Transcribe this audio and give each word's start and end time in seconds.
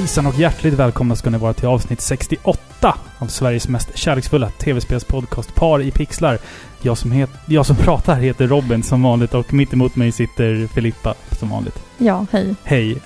Hejsan 0.00 0.26
och 0.26 0.34
hjärtligt 0.34 0.74
välkomna 0.74 1.16
ska 1.16 1.30
ni 1.30 1.38
vara 1.38 1.52
till 1.52 1.68
avsnitt 1.68 2.00
68 2.00 2.94
av 3.18 3.26
Sveriges 3.26 3.68
mest 3.68 3.96
kärleksfulla 3.96 4.50
tv-spelspodcast 4.50 5.54
Par 5.54 5.82
i 5.82 5.90
pixlar. 5.90 6.38
Jag 6.82 6.98
som, 6.98 7.12
het, 7.12 7.30
jag 7.46 7.66
som 7.66 7.76
pratar 7.84 8.14
heter 8.14 8.46
Robin 8.46 8.82
som 8.82 9.02
vanligt 9.02 9.34
och 9.34 9.52
mitt 9.54 9.72
emot 9.72 9.96
mig 9.96 10.12
sitter 10.12 10.66
Filippa 10.66 11.14
som 11.38 11.50
vanligt. 11.50 11.82
Ja, 11.98 12.26
hej. 12.32 12.54
Hej! 12.64 12.98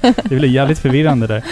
det 0.00 0.36
blir 0.36 0.48
jävligt 0.48 0.78
förvirrande 0.78 1.26
där. 1.26 1.42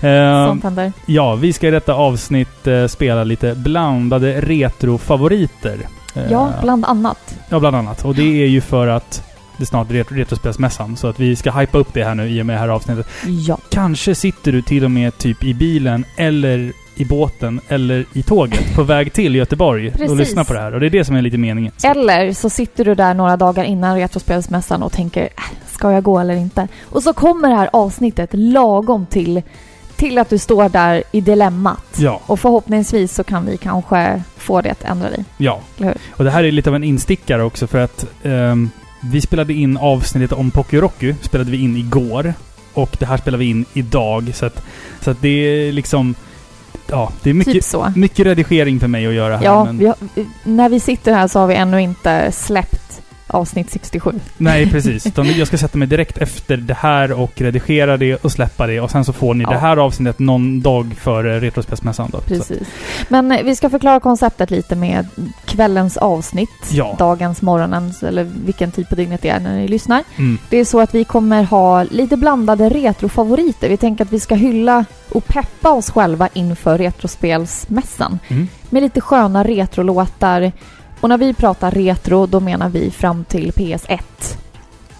Eh, 0.00 0.48
Sånt 0.48 0.64
händer. 0.64 0.92
ja, 1.06 1.34
vi 1.34 1.52
ska 1.52 1.68
i 1.68 1.70
detta 1.70 1.94
avsnitt 1.94 2.66
eh, 2.66 2.86
spela 2.86 3.24
lite 3.24 3.54
blandade 3.54 4.40
retrofavoriter. 4.40 5.78
Ja, 6.30 6.52
bland 6.62 6.84
annat. 6.84 7.38
Ja, 7.48 7.60
bland 7.60 7.76
annat. 7.76 8.04
Och 8.04 8.14
det 8.14 8.42
är 8.42 8.46
ju 8.46 8.60
för 8.60 8.86
att 8.86 9.33
det 9.56 9.66
snart 9.66 9.90
är 9.90 9.94
ret- 9.94 10.12
Retrospelsmässan. 10.12 10.96
Så 10.96 11.06
att 11.08 11.20
vi 11.20 11.36
ska 11.36 11.50
hypa 11.50 11.78
upp 11.78 11.94
det 11.94 12.04
här 12.04 12.14
nu 12.14 12.28
i 12.28 12.42
och 12.42 12.46
med 12.46 12.56
det 12.56 12.60
här 12.60 12.68
avsnittet. 12.68 13.06
Ja. 13.46 13.58
Kanske 13.70 14.14
sitter 14.14 14.52
du 14.52 14.62
till 14.62 14.84
och 14.84 14.90
med 14.90 15.18
typ 15.18 15.44
i 15.44 15.54
bilen 15.54 16.04
eller 16.16 16.72
i 16.96 17.04
båten 17.04 17.60
eller 17.68 18.04
i 18.12 18.22
tåget 18.22 18.74
på 18.74 18.82
väg 18.82 19.12
till 19.12 19.34
Göteborg 19.34 19.92
och 20.08 20.16
lyssnar 20.16 20.44
på 20.44 20.52
det 20.54 20.60
här. 20.60 20.74
Och 20.74 20.80
det 20.80 20.86
är 20.86 20.90
det 20.90 21.04
som 21.04 21.16
är 21.16 21.22
lite 21.22 21.38
meningen. 21.38 21.72
Så- 21.76 21.88
Eller 21.88 22.32
så 22.32 22.50
sitter 22.50 22.84
du 22.84 22.94
där 22.94 23.14
några 23.14 23.36
dagar 23.36 23.64
innan 23.64 23.96
Retrospelsmässan 23.96 24.82
och 24.82 24.92
tänker 24.92 25.22
äh, 25.22 25.28
ska 25.66 25.92
jag 25.92 26.02
gå 26.02 26.18
eller 26.18 26.34
inte? 26.34 26.68
Och 26.84 27.02
så 27.02 27.12
kommer 27.12 27.48
det 27.50 27.56
här 27.56 27.70
avsnittet 27.72 28.30
lagom 28.32 29.06
till, 29.06 29.42
till 29.96 30.18
att 30.18 30.30
du 30.30 30.38
står 30.38 30.68
där 30.68 31.02
i 31.12 31.20
dilemmat. 31.20 31.84
Ja, 31.96 32.20
Och 32.26 32.40
förhoppningsvis 32.40 33.14
så 33.14 33.24
kan 33.24 33.46
vi 33.46 33.56
kanske 33.56 34.22
få 34.36 34.60
det 34.60 34.70
att 34.70 34.84
ändra 34.84 35.10
dig. 35.10 35.24
ja. 35.36 35.60
Och 36.16 36.24
det 36.24 36.30
här 36.30 36.44
är 36.44 36.52
lite 36.52 36.70
av 36.70 36.76
en 36.76 36.84
instickare 36.84 37.42
också 37.42 37.66
för 37.66 37.78
att 37.78 38.06
ehm, 38.22 38.70
vi 39.10 39.20
spelade 39.20 39.52
in 39.52 39.76
avsnittet 39.76 40.32
om 40.32 40.50
Pokérocky 40.50 41.14
spelade 41.20 41.50
vi 41.50 41.56
in 41.56 41.76
igår. 41.76 42.34
Och 42.74 42.96
det 42.98 43.06
här 43.06 43.16
spelar 43.16 43.38
vi 43.38 43.44
in 43.44 43.64
idag. 43.72 44.30
Så 44.34 44.46
att, 44.46 44.62
så 45.00 45.10
att 45.10 45.20
det 45.20 45.28
är 45.28 45.72
liksom... 45.72 46.14
Ja, 46.86 47.12
det 47.22 47.30
är 47.30 47.34
mycket, 47.34 47.52
Typ 47.52 47.64
så. 47.64 47.92
mycket 47.96 48.26
redigering 48.26 48.80
för 48.80 48.88
mig 48.88 49.06
att 49.06 49.14
göra 49.14 49.36
här. 49.36 49.44
Ja, 49.44 49.64
men, 49.64 49.78
vi 49.78 49.86
har, 49.86 49.96
när 50.44 50.68
vi 50.68 50.80
sitter 50.80 51.12
här 51.12 51.28
så 51.28 51.38
har 51.38 51.46
vi 51.46 51.54
ännu 51.54 51.80
inte 51.80 52.32
släppt 52.32 53.02
avsnitt 53.26 53.70
67. 53.70 54.12
Nej, 54.36 54.70
precis. 54.70 55.06
Utan 55.06 55.26
jag 55.38 55.46
ska 55.46 55.58
sätta 55.58 55.78
mig 55.78 55.88
direkt 55.88 56.18
efter 56.18 56.56
det 56.56 56.74
här 56.74 57.12
och 57.12 57.32
redigera 57.40 57.96
det 57.96 58.16
och 58.16 58.32
släppa 58.32 58.66
det. 58.66 58.80
Och 58.80 58.90
sen 58.90 59.04
så 59.04 59.12
får 59.12 59.34
ni 59.34 59.44
Ja. 59.44 59.50
det 59.50 59.58
här 59.58 59.76
avsnittet 59.76 60.18
någon 60.18 60.60
dag 60.60 60.94
före 61.00 61.40
Retrospelsmässan 61.40 62.10
då. 62.12 62.18
Så, 62.18 62.24
Precis. 62.24 62.68
Men 63.08 63.32
eh, 63.32 63.42
vi 63.44 63.56
ska 63.56 63.70
förklara 63.70 64.00
konceptet 64.00 64.50
lite 64.50 64.76
med 64.76 65.06
kvällens 65.44 65.96
avsnitt. 65.96 66.50
Ja. 66.70 66.96
Dagens, 66.98 67.42
morgonens 67.42 68.02
eller 68.02 68.24
vilken 68.44 68.70
tid 68.70 68.88
på 68.88 68.94
dygnet 68.94 69.22
det 69.22 69.28
är 69.28 69.40
när 69.40 69.56
ni 69.56 69.68
lyssnar. 69.68 70.02
mm, 70.16 70.38
Det 70.50 70.56
är 70.58 70.64
så 70.64 70.80
att 70.80 70.94
vi 70.94 71.04
kommer 71.04 71.42
ha 71.42 71.82
lite 71.82 72.16
blandade 72.16 72.68
retrofavoriter. 72.68 73.68
Vi 73.68 73.76
tänker 73.76 74.04
att 74.04 74.12
vi 74.12 74.20
ska 74.20 74.34
hylla 74.34 74.84
och 75.12 75.26
peppa 75.26 75.70
oss 75.70 75.90
själva 75.90 76.28
inför 76.34 76.78
Retrospelsmässan. 76.78 78.18
mm. 78.28 78.48
Med 78.70 78.82
lite 78.82 79.00
sköna 79.00 79.44
retrolåtar. 79.44 80.52
Och 81.04 81.10
när 81.10 81.18
vi 81.18 81.34
pratar 81.34 81.70
retro, 81.70 82.26
då 82.26 82.40
menar 82.40 82.68
vi 82.68 82.90
fram 82.90 83.24
till 83.24 83.52
PS1. 83.52 83.98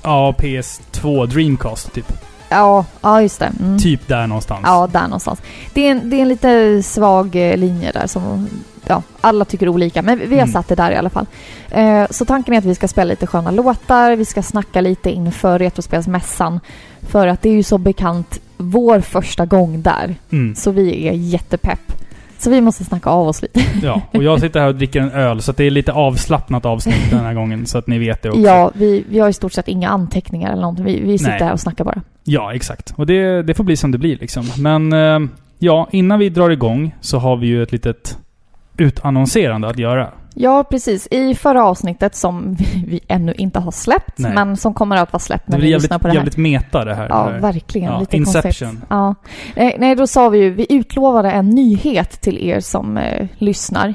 Ja, 0.03 0.35
PS2 0.39 1.27
Dreamcast 1.27 1.93
typ. 1.93 2.13
Ja, 2.49 2.85
ja 3.01 3.23
just 3.23 3.39
det. 3.39 3.53
Mm. 3.61 3.79
Typ 3.79 4.09
där 4.09 4.27
någonstans. 4.27 4.61
Ja, 4.65 4.89
där 4.93 5.03
någonstans. 5.03 5.43
Det 5.75 5.87
är 5.87 5.91
en, 5.91 6.11
det 6.11 6.17
är 6.17 6.23
en 6.23 6.29
lite 6.29 6.83
svag 6.83 7.37
eh, 7.37 7.57
linje 7.57 7.93
där 7.93 8.07
som 8.07 8.49
ja, 8.87 9.03
alla 9.21 9.45
tycker 9.45 9.69
olika, 9.69 10.03
men 10.03 10.19
vi 10.19 10.27
vi 10.27 10.35
har 10.35 10.43
Mm. 10.43 10.53
satt 10.53 10.69
det 10.69 10.75
där 10.75 10.91
i 10.91 10.97
alla 10.97 11.11
fall. 11.11 11.27
Eh, 11.71 12.05
så 12.11 12.25
tanken 12.25 12.55
är 12.55 12.59
att 12.59 12.65
vi 12.65 12.75
ska 12.75 12.89
spela 12.89 13.11
lite 13.11 13.27
sköna 13.27 13.51
låtar, 13.51 14.17
vi 14.17 14.25
ska 14.25 14.43
snacka 14.43 14.81
lite 14.81 15.11
inför 15.11 15.59
Retrospelsmässan. 15.59 16.61
För 17.03 17.27
att 17.27 17.43
det 17.43 17.49
är 17.49 17.55
ju 17.55 17.63
så 17.63 17.79
bekant 17.79 18.41
vår 18.57 19.01
första 19.01 19.47
gång 19.47 19.83
där, 19.83 20.15
Mm, 20.33 20.55
så 20.55 20.71
vi 20.71 21.09
är 21.09 21.13
jättepepp. 21.13 21.93
Så 22.45 22.51
vi 22.51 22.61
måste 22.61 22.85
snacka 22.85 23.11
av 23.11 23.29
oss 23.29 23.43
lite. 23.43 23.61
ja. 23.83 24.03
Och 24.13 24.23
jag 24.23 24.41
sitter 24.41 24.61
här 24.61 24.69
och 24.69 24.75
dricker 24.75 25.01
en 25.01 25.11
öl, 25.11 25.43
så 25.43 25.53
det 25.53 25.65
är 25.65 25.71
lite 25.71 25.93
avslappnat 25.93 26.65
avsnitt 26.65 27.11
den 27.11 27.21
här 27.21 27.35
gången. 27.35 27.67
Så 27.67 27.79
att 27.79 27.87
ni 27.87 27.99
vet 27.99 28.23
det 28.23 28.29
också. 28.29 28.41
Ja, 28.41 28.71
vi, 28.75 29.05
vi 29.09 29.19
har 29.19 29.29
i 29.29 29.33
stort 29.33 29.53
sett 29.53 29.69
inga 29.69 29.89
anteckningar 29.89 30.53
eller 30.53 30.63
någonting. 30.63 30.85
Vi, 30.85 31.01
vi 31.01 31.19
sitter 31.19 31.31
Nej. 31.33 31.43
här 31.43 31.53
och 31.53 31.61
snackar 31.61 31.85
bara. 31.85 32.03
Ja, 32.25 32.55
exakt. 32.55 32.95
Och 32.97 33.07
det, 33.07 33.43
det 33.43 33.55
får 33.55 33.65
bli 33.65 33.77
som 33.77 33.91
det 33.93 33.99
blir 33.99 34.19
liksom. 34.19 34.45
Men 34.59 34.93
eh, 34.93 35.31
ja, 35.59 35.89
innan 35.93 36.19
vi 36.19 36.29
drar 36.29 36.51
igång 36.51 36.95
så 37.01 37.19
har 37.19 37.37
vi 37.37 37.47
ju 37.47 37.63
ett 37.63 37.73
litet 37.73 38.19
utannonserande 38.77 39.69
att 39.69 39.79
göra. 39.79 40.11
Ja, 40.37 40.65
precis. 40.71 41.07
I 41.11 41.35
förra 41.35 41.65
avsnittet 41.65 42.15
som 42.15 42.55
vi, 42.59 42.85
vi 42.89 43.01
ännu 43.09 43.33
inte 43.33 43.61
har 43.61 43.71
släppt, 43.71 44.19
Nej. 44.19 44.35
men 44.35 44.57
som 44.57 44.75
kommer 44.75 44.97
att 44.97 45.13
vara 45.13 45.21
släppt 45.21 45.47
Det 45.47 45.51
när 45.53 45.59
blir 45.59 45.67
ni 45.67 45.71
jävligt, 45.71 45.83
lyssnar 45.83 45.99
på 45.99 46.07
det 46.07 46.11
här. 46.13 46.17
jävligt 46.17 46.37
meta 46.37 46.85
det 46.85 46.95
här. 46.95 47.07
Ja, 47.09 47.25
Det 47.27 47.33
här. 47.33 47.41
verkligen. 47.41 47.93
Ja, 47.93 48.01
Lite 48.01 48.17
Inception. 48.17 48.69
Konstigt. 48.69 48.87
Ja. 48.91 49.15
Nej, 49.57 49.77
nej, 49.79 49.95
då 49.97 50.07
sa 50.07 50.29
vi 50.29 50.39
ju, 50.39 50.51
vi 50.51 50.67
utlovade 50.71 51.31
en 51.31 51.51
nyhet 51.51 52.21
till 52.21 52.39
er 52.49 52.61
som 52.61 52.97
eh, 52.99 53.27
lyssnar. 53.39 53.95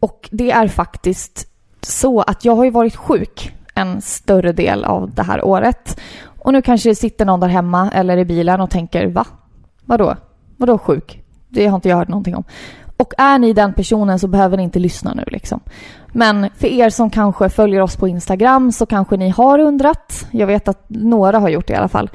Och 0.00 0.28
det 0.32 0.50
är 0.50 0.68
faktiskt 0.68 1.48
så 1.80 2.20
att 2.20 2.44
jag 2.44 2.56
har 2.56 2.64
ju 2.64 2.70
varit 2.70 2.96
sjuk 2.96 3.52
en 3.74 4.02
större 4.02 4.52
del 4.52 4.84
av 4.84 5.10
det 5.14 5.22
här 5.22 5.44
året. 5.44 6.00
Och 6.38 6.52
nu 6.52 6.62
kanske 6.62 6.88
det 6.88 6.94
sitter 6.94 7.24
någon 7.24 7.40
där 7.40 7.48
hemma 7.48 7.90
eller 7.94 8.16
i 8.16 8.24
bilen 8.24 8.60
och 8.60 8.70
tänker, 8.70 9.06
va? 9.06 9.26
Vadå? 9.84 10.16
Vadå 10.56 10.78
sjuk? 10.78 11.22
Det 11.48 11.66
har 11.66 11.74
inte 11.76 11.88
jag 11.88 11.96
hört 11.96 12.08
någonting 12.08 12.36
om. 12.36 12.44
Och 12.96 13.12
är 13.18 13.38
ni 13.38 13.52
den 13.52 13.74
personen 13.74 14.18
så 14.18 14.28
behöver 14.28 14.56
ni 14.56 14.62
inte 14.62 14.78
lyssna 14.78 15.14
nu 15.14 15.24
liksom. 15.26 15.60
Men 16.08 16.48
för 16.56 16.66
er 16.66 16.90
som 16.90 17.10
kanske 17.10 17.48
följer 17.48 17.80
oss 17.80 17.96
på 17.96 18.08
Instagram 18.08 18.72
så 18.72 18.86
kanske 18.86 19.16
ni 19.16 19.28
har 19.28 19.58
undrat. 19.58 20.26
Jag 20.30 20.46
vet 20.46 20.68
att 20.68 20.84
några 20.88 21.38
har 21.38 21.48
gjort 21.48 21.66
det 21.66 21.72
i 21.72 21.76
alla 21.76 21.88
fall 21.88 22.10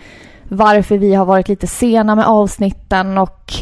varför 0.50 0.98
vi 0.98 1.14
har 1.14 1.26
varit 1.26 1.50
lite 1.50 1.68
sena 1.68 2.16
med 2.16 2.26
avsnitten 2.26 3.18
och 3.18 3.54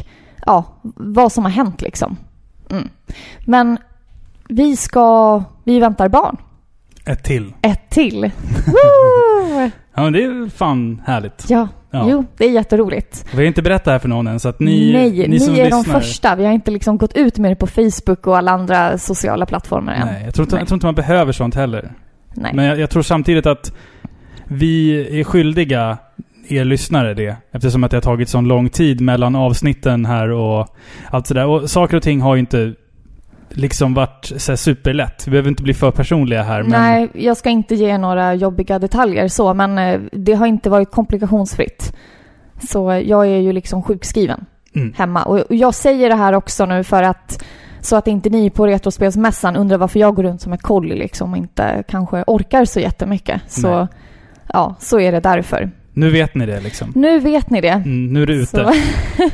ja, 0.46 0.64
vad 0.96 1.32
som 1.32 1.44
har 1.44 1.52
hänt 1.52 1.82
liksom. 1.82 2.18
Mm. 2.70 2.90
Men 3.46 3.78
vi 4.50 4.78
ska, 4.78 5.44
vi 5.64 5.80
väntar 5.80 6.10
barn. 6.10 6.38
Ett 7.06 7.24
till. 7.24 7.54
Ett 7.62 7.90
till. 7.90 8.32
Ja, 9.98 10.04
men 10.04 10.14
det 10.14 10.24
är 10.24 10.50
fan 10.50 11.02
härligt. 11.06 11.50
ja, 11.50 11.68
Ja. 11.96 12.06
jo, 12.10 12.26
det 12.38 12.46
är 12.46 12.52
jätteroligt. 12.52 13.26
Vi 13.32 13.38
har 13.38 13.44
inte 13.44 13.62
berättat 13.62 13.86
det 13.86 13.92
här 13.92 14.00
för 14.00 14.10
någon 14.10 14.28
än, 14.28 14.40
så 14.40 14.50
att 14.50 14.60
ni, 14.60 14.94
Nej, 14.94 15.12
ni 15.12 15.28
ni, 15.28 15.40
som 15.40 15.54
är 15.54 15.70
de 15.70 15.78
lyssnar... 15.78 16.00
första. 16.00 16.36
Vi 16.36 16.46
har 16.46 16.54
inte 16.54 16.72
liksom 16.72 16.98
gått 16.98 17.18
ut 17.18 17.38
med 17.38 17.52
det 17.52 17.56
på 17.56 17.68
Facebook 17.68 18.28
och 18.28 18.38
alla 18.38 18.52
andra 18.52 18.98
sociala 18.98 19.46
plattformar 19.46 19.94
än. 19.94 20.08
Nej, 20.08 20.22
jag 20.26 20.34
tror, 20.34 20.46
inte, 20.46 20.56
Nej. 20.56 20.62
jag 20.62 20.68
tror 20.68 20.76
inte 20.76 20.86
man 20.88 20.96
behöver 20.96 21.32
sånt 21.32 21.56
heller. 21.56 21.92
Nej. 22.34 22.52
Men 22.56 22.66
jag, 22.66 22.80
jag 22.80 22.90
tror 22.90 23.04
samtidigt 23.04 23.46
att 23.46 23.74
vi 24.48 25.02
är 25.20 25.24
skyldiga 25.24 25.98
er 26.48 26.66
lyssnare 26.66 27.14
det. 27.14 27.36
Eftersom 27.52 27.84
att 27.84 27.92
det 27.92 27.98
har 27.98 28.02
tagit 28.02 28.30
så 28.30 28.42
lång 28.42 28.70
tid 28.70 29.02
mellan 29.02 29.36
avsnitten 29.36 30.06
här 30.06 30.30
och 30.30 30.68
allt 31.10 31.28
sådär. 31.28 31.46
Och 31.46 31.70
saker 31.70 31.98
och 31.98 32.04
ting 32.04 32.22
har 32.22 32.36
ju 32.36 32.40
inte 32.40 32.74
liksom 33.58 33.94
varit 33.94 34.32
så 34.38 34.58
superlätt. 34.58 35.28
Vi 35.28 35.32
behöver 35.32 35.50
inte 35.50 35.64
bli 35.64 35.74
för 35.74 35.92
personliga 35.92 36.44
här. 36.44 36.64
Men 36.64 36.72
Nej, 36.82 37.10
jag 37.14 37.38
ska 37.38 37.50
inte 37.50 37.76
ge 37.76 37.98
några 37.98 38.34
jobbiga 38.34 38.80
detaljer 38.80 39.28
så, 39.28 39.54
men 39.54 39.78
eh, 39.78 40.02
det 40.12 40.34
har 40.34 40.48
inte 40.48 40.70
varit 40.70 40.92
komplikationsfritt. 40.92 41.96
Så 42.70 43.02
jag 43.06 43.28
är 43.28 43.38
ju 43.40 43.52
liksom 43.54 43.84
sjukskriven 43.84 44.46
Mm. 44.76 44.94
hemma. 44.98 45.24
Och 45.24 45.44
jag 45.50 45.74
säger 45.76 46.10
det 46.10 46.16
här 46.16 46.34
också 46.34 46.66
nu 46.66 46.84
för 46.84 47.04
att 47.04 47.44
så 47.82 47.96
att 47.96 48.08
inte 48.08 48.30
ni 48.30 48.50
på 48.50 48.68
Retrospelsmässan 48.68 49.56
undrar 49.56 49.78
varför 49.78 50.00
jag 50.00 50.16
går 50.16 50.24
runt 50.24 50.42
som 50.42 50.54
ett 50.54 50.62
kolli 50.62 50.96
liksom 50.96 51.32
och 51.32 51.38
inte 51.38 51.84
kanske 51.88 52.24
orkar 52.28 52.66
så 52.66 52.80
jättemycket. 52.80 53.42
Så 53.48 53.78
Nej. 53.78 53.88
ja, 54.54 54.76
så 54.80 55.00
är 55.00 55.12
det 55.12 55.20
därför. 55.20 55.72
Nu 55.98 56.10
vet 56.10 56.36
ni 56.36 56.46
det 56.46 56.62
liksom. 56.62 56.92
Nu 56.96 57.20
vet 57.20 57.50
ni 57.50 57.62
det. 57.62 57.68
Mm, 57.70 58.14
nu 58.14 58.22
är 58.24 58.26
det 58.28 58.34
ute. 58.34 58.46
Så, 58.48 58.74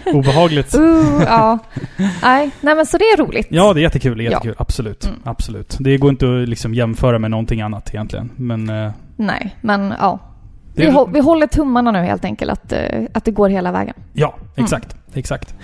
Obehagligt. 0.13 0.75
uh, 0.75 1.23
ja. 1.25 1.57
Nej, 2.23 2.49
nej, 2.61 2.75
men 2.75 2.85
så 2.85 2.97
det 2.97 3.03
är 3.05 3.17
roligt. 3.17 3.47
Ja, 3.49 3.73
det 3.73 3.79
är 3.79 3.81
jättekul. 3.81 4.17
Det 4.17 4.23
är 4.23 4.25
Ja. 4.25 4.31
jättekul. 4.31 4.55
Absolut. 4.59 5.05
Mm. 5.05 5.15
Absolut. 5.23 5.77
Det 5.79 5.97
går 5.97 6.09
inte 6.09 6.25
att 6.41 6.49
liksom 6.49 6.73
jämföra 6.73 7.19
med 7.19 7.31
någonting 7.31 7.61
annat 7.61 7.89
egentligen. 7.93 8.29
Men... 8.35 8.69
eh, 8.69 8.91
Nej, 9.17 9.55
men 9.61 9.93
ja. 9.99 10.19
Vi, 10.75 10.87
hå- 10.87 11.09
vi 11.13 11.19
håller 11.19 11.47
tummarna 11.47 11.91
nu 11.91 11.99
helt 11.99 12.25
enkelt 12.25 12.51
att, 12.51 12.71
eh, 12.73 12.79
att 13.13 13.25
det 13.25 13.31
går 13.31 13.49
hela 13.49 13.71
vägen. 13.71 13.95
Ja, 14.13 14.35
exakt. 14.55 14.95
Exakt. 15.13 15.55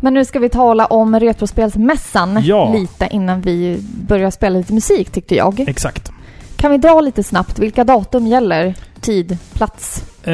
Men 0.00 0.14
nu 0.14 0.24
ska 0.24 0.38
vi 0.38 0.48
tala 0.48 0.86
om 0.86 1.20
Retrospelsmässan 1.20 2.40
Ja. 2.44 2.72
lite 2.72 3.08
innan 3.10 3.40
vi 3.40 3.80
börjar 4.08 4.30
spela 4.30 4.58
lite 4.58 4.72
musik 4.74 5.10
tyckte 5.10 5.34
jag. 5.36 5.60
Exakt. 5.68 6.12
Kan 6.56 6.70
vi 6.70 6.78
dra 6.78 7.00
lite 7.00 7.22
snabbt 7.22 7.58
vilka 7.58 7.84
datum 7.84 8.26
gäller? 8.26 8.74
Tid, 9.00 9.38
plats? 9.54 10.04
Eh, 10.26 10.32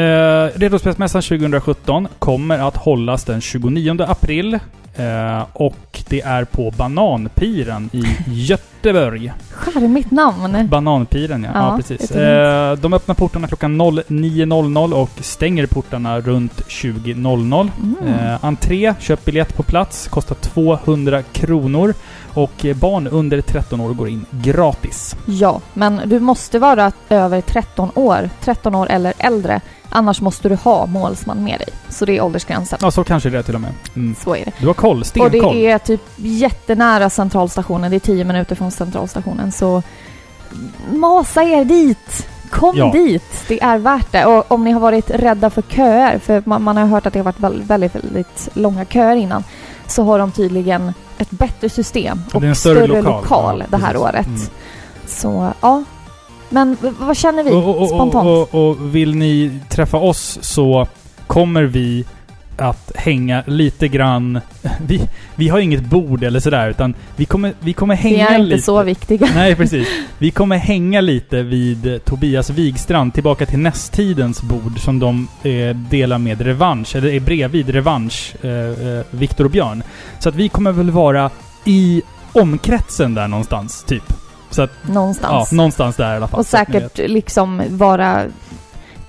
Retrospelsmässan 0.55 1.23
2017 1.23 2.09
kommer 2.19 2.59
att 2.59 2.77
hållas 2.77 3.25
den 3.25 3.41
29 3.41 4.03
april. 4.03 4.55
Eh, 4.97 5.47
och 5.53 6.03
det 6.09 6.21
är 6.21 6.45
på 6.45 6.71
Bananpiren 6.71 7.91
i 7.93 8.05
Göteborg. 8.27 8.72
Charmigt 9.51 10.11
namn. 10.11 10.69
Bananpiren, 10.69 11.43
ja. 11.43 11.51
ja, 11.55 11.71
Ja, 11.71 11.77
precis. 11.77 12.11
Eh, 12.11 12.77
de 12.77 12.93
öppnar 12.93 13.15
portarna 13.15 13.49
klockan 13.49 13.83
09.00 13.83 14.93
och 14.93 15.11
stänger 15.21 15.67
portarna 15.67 16.21
runt 16.21 16.61
20.00. 16.69 17.71
Mm. 17.83 18.15
Eh, 18.15 18.45
entré, 18.45 18.95
köp 19.01 19.25
biljett 19.25 19.57
på 19.57 19.63
plats, 19.63 20.09
kostar 20.09 20.35
200 20.35 21.23
kronor. 21.23 21.95
Och 22.35 22.67
barn 22.75 23.07
under 23.07 23.41
13 23.41 23.81
år 23.81 23.95
går 23.95 24.09
in 24.09 24.27
gratis. 24.31 25.17
Ja, 25.27 25.61
men 25.75 26.01
du 26.05 26.21
måste 26.21 26.59
vara 26.59 26.93
över 27.09 27.41
13 27.41 27.91
år, 27.95 28.31
13 28.41 28.75
år 28.75 28.87
eller 28.91 29.13
äldre 29.19 29.61
Annars 29.95 30.21
måste 30.21 30.49
du 30.49 30.55
ha 30.55 30.87
målsman 30.87 31.45
med 31.45 31.59
dig. 31.59 31.69
Så 31.89 32.05
det 32.05 32.17
är 32.17 32.23
åldersgränsen. 32.23 32.79
Ja, 32.83 32.91
så 32.91 33.05
kanske 33.05 33.31
det 33.31 33.39
är 33.39 33.43
till 33.43 33.55
och 33.55 33.61
med. 33.61 33.73
Mm. 33.97 34.15
Så 34.15 34.37
är 34.37 34.45
det. 34.45 34.53
Du 34.59 34.67
har 34.67 34.75
koll, 34.75 35.01
Och 35.01 35.07
stenkoll. 35.07 35.55
det 35.55 35.67
är 35.67 35.79
typ 35.79 36.01
jättenära 36.17 37.11
centralstationen. 37.11 37.91
Det 37.91 37.97
är 37.97 38.01
10 38.01 38.25
minuter 38.25 38.55
från 38.55 38.71
centralstationen. 38.73 39.53
Så 39.53 39.83
masa 40.93 41.43
er 41.43 41.65
dit! 41.65 42.27
Kom 42.51 42.77
Ja. 42.77 42.91
dit! 42.93 43.45
Det 43.49 43.63
är 43.63 43.79
värt 43.79 44.13
det. 44.13 44.27
Och 44.27 44.53
om 44.53 44.65
ni 44.65 44.71
har 44.71 44.81
varit 44.81 45.11
rädda 45.11 45.51
för 45.51 45.63
köer, 45.63 46.19
för 46.19 46.43
man, 46.47 46.63
man 46.63 46.77
har 46.77 46.87
hört 46.87 47.07
att 47.07 47.13
det 47.13 47.19
har 47.19 47.25
varit 47.25 47.41
väldigt, 47.41 47.71
väldigt, 47.71 47.95
väldigt 47.95 48.49
långa 48.55 48.85
köer 48.85 49.17
innan, 49.17 49.45
så 49.87 50.03
har 50.05 50.19
de 50.19 50.33
tydligen 50.33 50.93
ett 51.19 51.31
bättre 51.31 51.69
system 51.69 52.21
och 52.35 52.43
en 52.43 52.55
större 52.57 53.03
lokal. 53.03 53.59
Ja, 53.61 53.67
det 53.79 53.85
här 53.85 53.93
precis. 53.93 54.03
året. 54.03 54.27
Mm. 54.27 54.41
Så 55.07 55.53
ja. 55.61 55.85
Men 56.49 56.77
vad 56.99 57.17
känner 57.17 57.43
vi 57.45 57.51
Och, 57.51 57.83
och, 57.83 57.89
spontant? 57.89 58.49
och 58.55 58.95
vill 58.95 59.15
ni 59.17 59.61
träffa 59.69 59.97
oss 59.97 60.39
så 60.43 60.87
kommer 61.27 61.63
vi 61.63 62.05
att 62.63 62.93
hänga 62.95 63.43
lite 63.47 63.89
grann... 63.89 64.41
Vi, 64.87 65.09
vi 65.35 65.49
har 65.49 65.59
inget 65.59 65.85
bord 65.85 66.25
eller 66.25 66.41
sådär, 66.41 66.69
utan 66.71 66.95
vi 67.17 67.25
kommer, 67.25 67.53
vi 67.61 67.73
kommer 67.73 67.97
vi 67.97 68.03
hänga 68.03 68.29
är 68.29 68.35
inte 68.39 68.47
lite. 68.47 68.63
så 68.63 68.83
viktiga. 68.83 69.29
Nej, 69.35 69.55
precis. 69.57 69.89
Vi 70.19 70.31
kommer 70.31 70.57
hänga 70.57 71.01
lite 71.01 71.43
vid 71.43 72.05
Tobias 72.05 72.51
Wigstrand, 72.51 73.15
tillbaka 73.15 73.47
till 73.47 73.59
nästtidens 73.59 74.43
bord 74.43 74.81
som 74.81 74.99
de 74.99 75.29
eh, 75.43 75.77
delar 75.77 76.19
med 76.19 76.41
Revansch, 76.41 76.97
eller 76.97 77.09
är 77.09 77.21
bredvid 77.21 77.69
Revansch, 77.69 78.35
eh, 78.45 78.51
eh, 78.51 79.05
Viktor 79.11 79.45
och 79.45 79.51
Björn. 79.51 79.83
Så 80.19 80.29
att 80.29 80.35
vi 80.35 80.49
kommer 80.49 80.73
väl 80.73 80.91
vara 80.91 81.31
i 81.65 82.03
omkretsen 82.33 83.15
där 83.15 83.29
någonstans, 83.29 83.85
typ. 83.85 84.13
Så 84.51 84.63
att, 84.63 84.71
ja, 84.87 84.93
Någonstans. 84.93 85.53
någonstans 85.53 85.97
där 85.97 86.13
i 86.13 86.17
alla 86.17 86.29
fall. 86.29 86.41
och 86.41 86.47
säkert 86.47 86.99
liksom 86.99 87.63
vara 87.69 88.25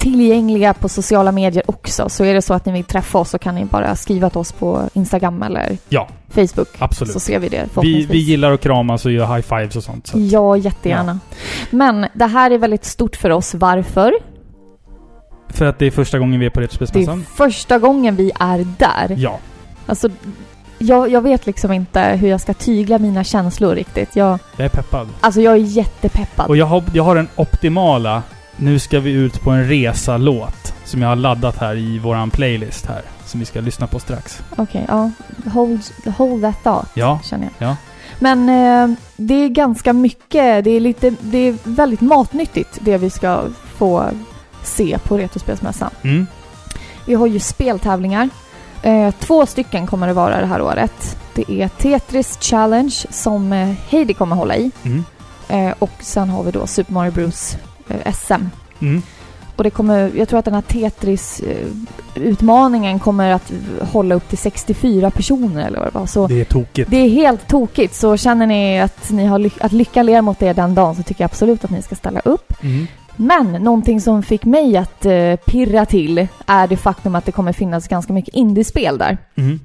tillgängliga 0.04 0.74
på 0.74 0.90
sociala 0.90 1.32
medier 1.32 1.64
också. 1.68 2.10
Så 2.10 2.24
är 2.26 2.34
det 2.34 2.42
så 2.42 2.54
att 2.54 2.66
ni 2.66 2.72
vill 2.72 2.84
träffa 2.84 3.18
oss 3.20 3.30
så 3.30 3.38
kan 3.40 3.56
ni 3.56 3.66
bara 3.66 3.96
skriva 3.96 4.30
till 4.30 4.40
oss 4.40 4.52
på 4.52 4.90
Instagram 4.94 5.44
eller 5.44 5.78
Ja, 5.90 6.08
Facebook. 6.30 6.68
absolut. 6.80 7.14
Så 7.14 7.20
ser 7.20 7.40
vi 7.40 7.50
det 7.50 7.66
Vi, 7.82 8.06
vi 8.06 8.18
gillar 8.18 8.52
att 8.52 8.62
kramas 8.62 9.06
och 9.06 9.12
göra 9.12 9.36
high 9.36 9.46
fives 9.48 9.76
och 9.76 9.84
sånt. 9.84 10.08
Så. 10.08 10.18
Ja, 10.20 10.58
jättegärna. 10.58 11.20
Men 11.70 12.06
det 12.14 12.26
här 12.26 12.52
är 12.52 12.58
väldigt 12.58 12.86
stort 12.86 13.16
för 13.16 13.30
oss. 13.30 13.54
Varför? 13.54 14.14
För 15.50 15.66
att 15.66 15.80
det 15.80 15.86
är 15.86 15.92
första 15.92 16.20
gången 16.20 16.40
vi 16.40 16.46
är 16.46 16.50
på 16.50 16.60
Det 16.60 16.64
är 16.64 16.68
Retrospelsmässan. 16.68 17.26
första 17.36 17.80
gången 17.80 18.16
vi 18.16 18.32
är 18.40 18.66
där. 18.78 19.16
Ja. 19.20 19.40
Alltså, 19.86 20.10
jag, 20.80 21.10
jag 21.12 21.22
vet 21.22 21.46
liksom 21.46 21.72
inte 21.72 22.02
hur 22.02 22.28
jag 22.30 22.42
ska 22.42 22.54
tygla 22.54 22.98
mina 23.00 23.24
känslor 23.24 23.76
riktigt. 23.76 24.16
Jag, 24.16 24.40
Jag 24.58 24.66
är 24.66 24.70
peppad. 24.70 25.08
alltså 25.22 25.42
jag 25.42 25.54
är 25.54 25.58
jättepeppad. 25.58 26.48
Och 26.48 26.58
jag 26.58 26.66
har, 26.66 26.84
jag 26.94 27.04
har 27.04 27.16
den 27.16 27.28
optimala 27.36 28.24
Nu 28.58 28.80
ska 28.80 29.00
vi 29.00 29.12
ut 29.12 29.42
på 29.42 29.52
en 29.52 29.68
resa-låt 29.68 30.74
som 30.86 31.02
jag 31.02 31.10
har 31.10 31.16
laddat 31.16 31.58
här 31.58 31.76
i 31.76 32.00
våran 32.00 32.30
playlist 32.30 32.86
här. 32.86 33.02
Som 33.26 33.40
vi 33.40 33.46
ska 33.46 33.62
lyssna 33.62 33.88
på 33.88 34.00
strax. 34.00 34.42
Okej, 34.56 34.86
ja. 34.88 35.12
Hold, 35.54 35.82
hold 36.18 36.42
that 36.42 36.64
thought, 36.64 36.90
Ja, 36.94 37.20
känner 37.24 37.50
jag. 37.58 37.70
Ja. 37.70 37.76
Men 38.20 38.50
eh, 38.50 38.98
det 39.18 39.34
är 39.34 39.50
ganska 39.50 39.94
mycket, 39.94 40.64
det 40.64 40.72
är, 40.72 40.80
lite, 40.80 41.14
det 41.22 41.38
är 41.38 41.56
väldigt 41.64 42.02
matnyttigt 42.02 42.78
det 42.82 42.98
vi 42.98 43.10
ska 43.10 43.44
få 43.78 44.06
se 44.64 44.98
på 45.04 45.18
Retrospelsmässan. 45.18 45.90
mm. 46.02 46.28
Vi 47.06 47.14
har 47.14 47.28
ju 47.28 47.40
speltävlingar. 47.40 48.30
Eh, 48.82 49.14
två 49.20 49.46
stycken 49.46 49.88
kommer 49.88 50.08
det 50.08 50.14
vara 50.14 50.40
det 50.42 50.46
här 50.46 50.62
året. 50.62 51.18
Det 51.34 51.52
är 51.52 51.68
Tetris 51.68 52.38
Challenge 52.42 52.94
som 53.10 53.54
eh, 53.54 53.74
Heidi 53.90 54.14
kommer 54.14 54.36
hålla 54.36 54.56
i. 54.56 54.72
Mm. 54.84 55.04
Eh, 55.48 55.74
och 55.80 55.92
sen 56.00 56.30
har 56.30 56.44
vi 56.44 56.52
då 56.52 56.68
Super 56.68 56.94
Mario 56.94 57.12
Bros 57.12 57.58
SM. 58.14 58.34
Mm. 58.82 59.02
Och 59.56 59.64
det 59.64 59.70
kommer, 59.70 60.12
jag 60.16 60.30
tror 60.30 60.40
att 60.40 60.46
den 60.46 60.54
här 60.54 60.62
Tetris-utmaningen 60.62 63.00
kommer 63.00 63.32
att 63.32 63.52
hålla 63.82 64.16
upp 64.16 64.30
till 64.30 64.38
64 64.38 65.12
personer 65.12 65.68
eller 65.68 65.80
vad 65.80 65.88
det 65.94 66.00
var. 66.00 66.06
Så 66.06 66.28
Det 66.28 66.42
är 66.42 66.46
tokigt. 66.46 66.92
det 66.92 66.98
är 66.98 67.10
helt 67.10 67.48
tokigt. 67.48 67.96
Så 67.96 68.18
känner 68.18 68.48
ni 68.48 68.80
att 68.82 69.10
ni 69.12 69.26
har 69.26 69.40
ly- 69.40 69.60
att 69.60 69.72
lycka 69.72 70.04
ler 70.04 70.22
mot 70.22 70.42
er 70.42 70.54
den 70.54 70.76
dagen 70.76 70.96
så 70.96 71.04
tycker 71.04 71.24
jag 71.24 71.30
absolut 71.30 71.64
att 71.64 71.72
ni 71.72 71.82
ska 71.82 71.96
ställa 71.96 72.20
upp. 72.20 72.54
Mm. 72.64 72.88
Men 73.16 73.52
någonting 73.52 74.02
som 74.02 74.24
fick 74.24 74.46
mig 74.46 74.78
att 74.78 75.06
eh, 75.06 75.36
pirra 75.36 75.86
till 75.86 76.28
är 76.46 76.68
det 76.68 76.78
faktum 76.78 77.16
att 77.16 77.26
det 77.26 77.32
kommer 77.32 77.54
finnas 77.54 77.88
ganska 77.88 78.14
mycket 78.14 78.36
indiespel 78.36 78.98
där. 78.98 79.18
Mm. 79.36 79.60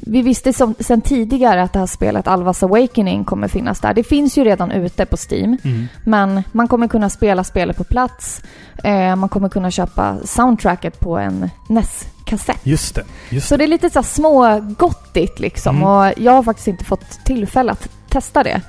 Vi 0.00 0.22
visste 0.22 0.52
som, 0.52 0.74
sen 0.80 1.00
tidigare 1.00 1.62
att 1.62 1.72
det 1.72 1.78
här 1.78 1.86
spelet 1.86 2.26
Alvas 2.26 2.62
Awakening 2.62 3.24
kommer 3.24 3.48
finnas 3.48 3.80
där. 3.80 3.94
Det 3.94 4.04
finns 4.04 4.38
ju 4.38 4.44
redan 4.44 4.70
ute 4.70 5.06
på 5.06 5.16
Steam. 5.30 5.58
Mm. 5.64 5.88
Men 6.04 6.42
man 6.52 6.68
kommer 6.68 6.88
kunna 6.88 7.10
spela 7.10 7.44
spelet 7.44 7.76
på 7.76 7.84
plats. 7.84 8.42
Eh, 8.84 9.16
man 9.16 9.28
kommer 9.28 9.48
kunna 9.48 9.70
köpa 9.70 10.16
soundtracket 10.24 11.00
på 11.00 11.18
en 11.18 11.50
NES-kassett. 11.68 12.60
Just 12.62 12.94
det. 12.94 13.04
Just 13.30 13.48
Så 13.48 13.56
det 13.56 13.64
är 13.64 13.68
lite 13.68 13.90
så 13.90 14.02
smågottigt 14.02 15.40
liksom. 15.40 15.76
Mm. 15.76 15.88
Och 15.88 16.12
jag 16.16 16.32
har 16.32 16.42
faktiskt 16.42 16.68
inte 16.68 16.84
fått 16.84 17.24
tillfälle 17.24 17.72
att 17.72 17.88
testa 18.08 18.42
det. 18.42 18.60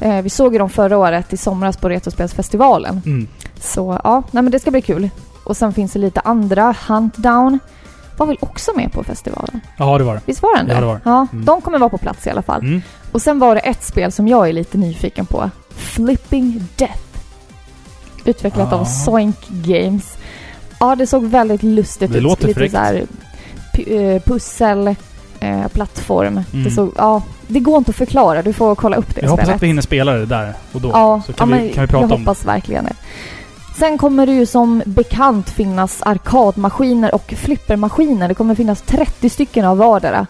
Eh, 0.00 0.22
vi 0.22 0.30
såg 0.30 0.52
ju 0.52 0.58
dem 0.58 0.70
förra 0.70 0.98
året 0.98 1.32
i 1.32 1.36
somras 1.36 1.76
på 1.76 1.88
Retrospelsfestivalen. 1.88 3.02
Mm. 3.06 3.28
Så 3.60 4.00
ja, 4.04 4.22
nej 4.30 4.42
men 4.42 4.52
det 4.52 4.60
ska 4.60 4.70
bli 4.70 4.82
kul. 4.82 5.10
Och 5.44 5.56
sen 5.56 5.72
finns 5.72 5.92
det 5.92 5.98
lite 5.98 6.20
andra. 6.20 6.74
Huntdown 6.88 7.58
var 8.16 8.26
väl 8.26 8.36
också 8.40 8.70
med 8.76 8.92
på 8.92 9.04
festivalen? 9.04 9.60
Ja, 9.76 9.98
det 9.98 10.04
var 10.04 10.14
det. 10.14 10.20
Visst 10.26 10.42
var 10.42 10.56
den 10.56 10.66
det? 10.66 10.74
Ja, 10.74 10.80
det 10.80 10.86
var 10.86 10.94
det. 10.94 11.00
Ja, 11.04 11.26
Mm. 11.32 11.44
de 11.44 11.60
kommer 11.60 11.78
vara 11.78 11.90
på 11.90 11.98
plats 11.98 12.26
i 12.26 12.30
alla 12.30 12.42
fall. 12.42 12.60
Mm. 12.60 12.82
Och 13.12 13.22
sen 13.22 13.38
var 13.38 13.54
det 13.54 13.60
ett 13.60 13.84
spel 13.84 14.12
som 14.12 14.28
jag 14.28 14.48
är 14.48 14.52
lite 14.52 14.78
nyfiken 14.78 15.26
på. 15.26 15.50
Flipping 15.70 16.68
Death. 16.76 16.98
Utvecklat 18.24 18.72
Ah. 18.72 18.76
av 18.76 18.84
Soink 18.84 19.48
Games. 19.48 20.16
Ja, 20.80 20.96
det 20.96 21.06
såg 21.06 21.24
väldigt 21.24 21.62
lustigt 21.62 22.12
Det 22.12 22.16
ut. 22.18 22.22
låter 22.24 22.46
lite 22.46 22.60
fräckt. 22.60 22.72
så 22.74 22.78
här 22.78 23.06
eh, 23.86 24.22
pussel, 24.22 24.94
eh, 25.40 25.68
plattform. 25.68 26.40
Mm. 26.52 26.64
Det 26.64 26.70
såg, 26.70 26.92
ja, 26.96 27.22
det 27.46 27.60
går 27.60 27.78
inte 27.78 27.90
att 27.90 27.96
förklara. 27.96 28.42
Du 28.42 28.52
får 28.52 28.74
kolla 28.74 28.96
upp 28.96 29.14
det 29.14 29.20
Jag 29.22 29.30
hoppas 29.30 29.44
spelet. 29.44 29.56
att 29.56 29.62
vi 29.62 29.66
hinner 29.66 29.82
spela 29.82 30.12
det 30.12 30.26
där 30.26 30.54
och 30.72 30.80
då. 30.80 30.88
Ja, 30.88 31.22
så 31.26 31.32
kan, 31.32 31.50
ja, 31.50 31.56
vi, 31.56 31.72
kan 31.72 31.82
vi 31.84 31.88
prata 31.88 32.04
jag 32.04 32.12
om 32.12 32.20
hoppas 32.20 32.44
verkligen 32.44 32.84
det. 32.84 32.94
Sen 33.78 33.98
kommer 33.98 34.26
det 34.26 34.32
ju 34.32 34.46
som 34.46 34.82
bekant 34.86 35.50
finnas 35.50 36.02
arkadmaskiner 36.02 37.14
och 37.14 37.34
flippermaskiner. 37.36 38.28
Det 38.28 38.34
kommer 38.34 38.54
finnas 38.54 38.82
30 38.82 39.30
stycken 39.30 39.64
av 39.64 39.78
vardera. 39.78 40.26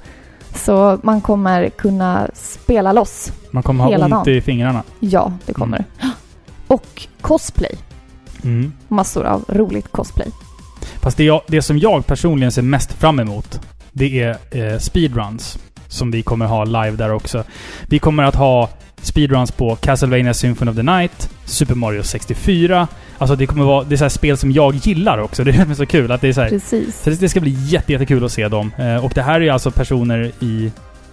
Så 0.54 0.98
man 1.02 1.20
kommer 1.20 1.70
kunna 1.70 2.28
spela 2.34 2.92
loss. 2.92 3.32
Man 3.50 3.62
kommer 3.62 3.84
ha 3.84 3.90
hela 3.90 4.04
ont 4.04 4.12
dagen. 4.12 4.28
i 4.28 4.40
fingrarna. 4.40 4.82
Ja, 5.00 5.32
det 5.46 5.52
kommer 5.52 5.78
det. 5.78 6.10
Och 6.66 7.06
cosplay. 7.20 7.74
Mm. 8.44 8.72
Massor 8.88 9.24
av 9.24 9.44
roligt 9.48 9.88
cosplay. 9.92 10.28
Fast 11.00 11.16
det, 11.16 11.24
jag, 11.24 11.40
det 11.46 11.62
som 11.62 11.78
jag 11.78 12.06
personligen 12.06 12.52
ser 12.52 12.62
mest 12.62 12.92
fram 12.92 13.20
emot, 13.20 13.60
det 13.92 14.22
är 14.22 14.36
eh, 14.50 14.78
speedruns. 14.78 15.58
Som 15.88 16.10
vi 16.10 16.22
kommer 16.22 16.46
ha 16.46 16.64
live 16.64 16.90
där 16.90 17.12
också. 17.12 17.44
Vi 17.88 17.98
kommer 17.98 18.22
att 18.22 18.34
ha 18.34 18.68
speedruns 19.06 19.52
på 19.52 19.76
Castlevania 19.76 20.34
Symphony 20.34 20.70
of 20.70 20.76
the 20.76 20.82
Night, 20.82 21.30
Super 21.44 21.74
Mario 21.74 22.02
64. 22.02 22.88
Alltså 23.18 23.36
det 23.36 23.46
kommer 23.46 23.64
vara... 23.64 23.84
Det 23.84 23.94
är 23.94 23.96
så 23.96 24.04
här 24.04 24.08
spel 24.08 24.36
som 24.36 24.52
jag 24.52 24.74
gillar 24.74 25.18
också. 25.18 25.44
Det 25.44 25.50
är 25.50 25.52
det 25.52 25.62
som 25.62 25.70
är 25.70 25.74
så 25.74 25.86
kul. 25.86 26.12
Att 26.12 26.20
det 26.20 26.28
är 26.28 26.32
så 26.32 26.40
här, 26.40 26.48
Precis. 26.48 27.02
så 27.02 27.10
det 27.10 27.28
ska 27.28 27.40
bli 27.40 27.50
jätte, 27.50 27.92
jättekul 27.92 28.24
att 28.24 28.32
se 28.32 28.48
dem. 28.48 28.72
Eh, 28.78 29.04
och 29.04 29.12
det 29.14 29.22
här 29.22 29.40
är 29.40 29.52
alltså 29.52 29.70
personer 29.70 30.32
i... 30.40 30.72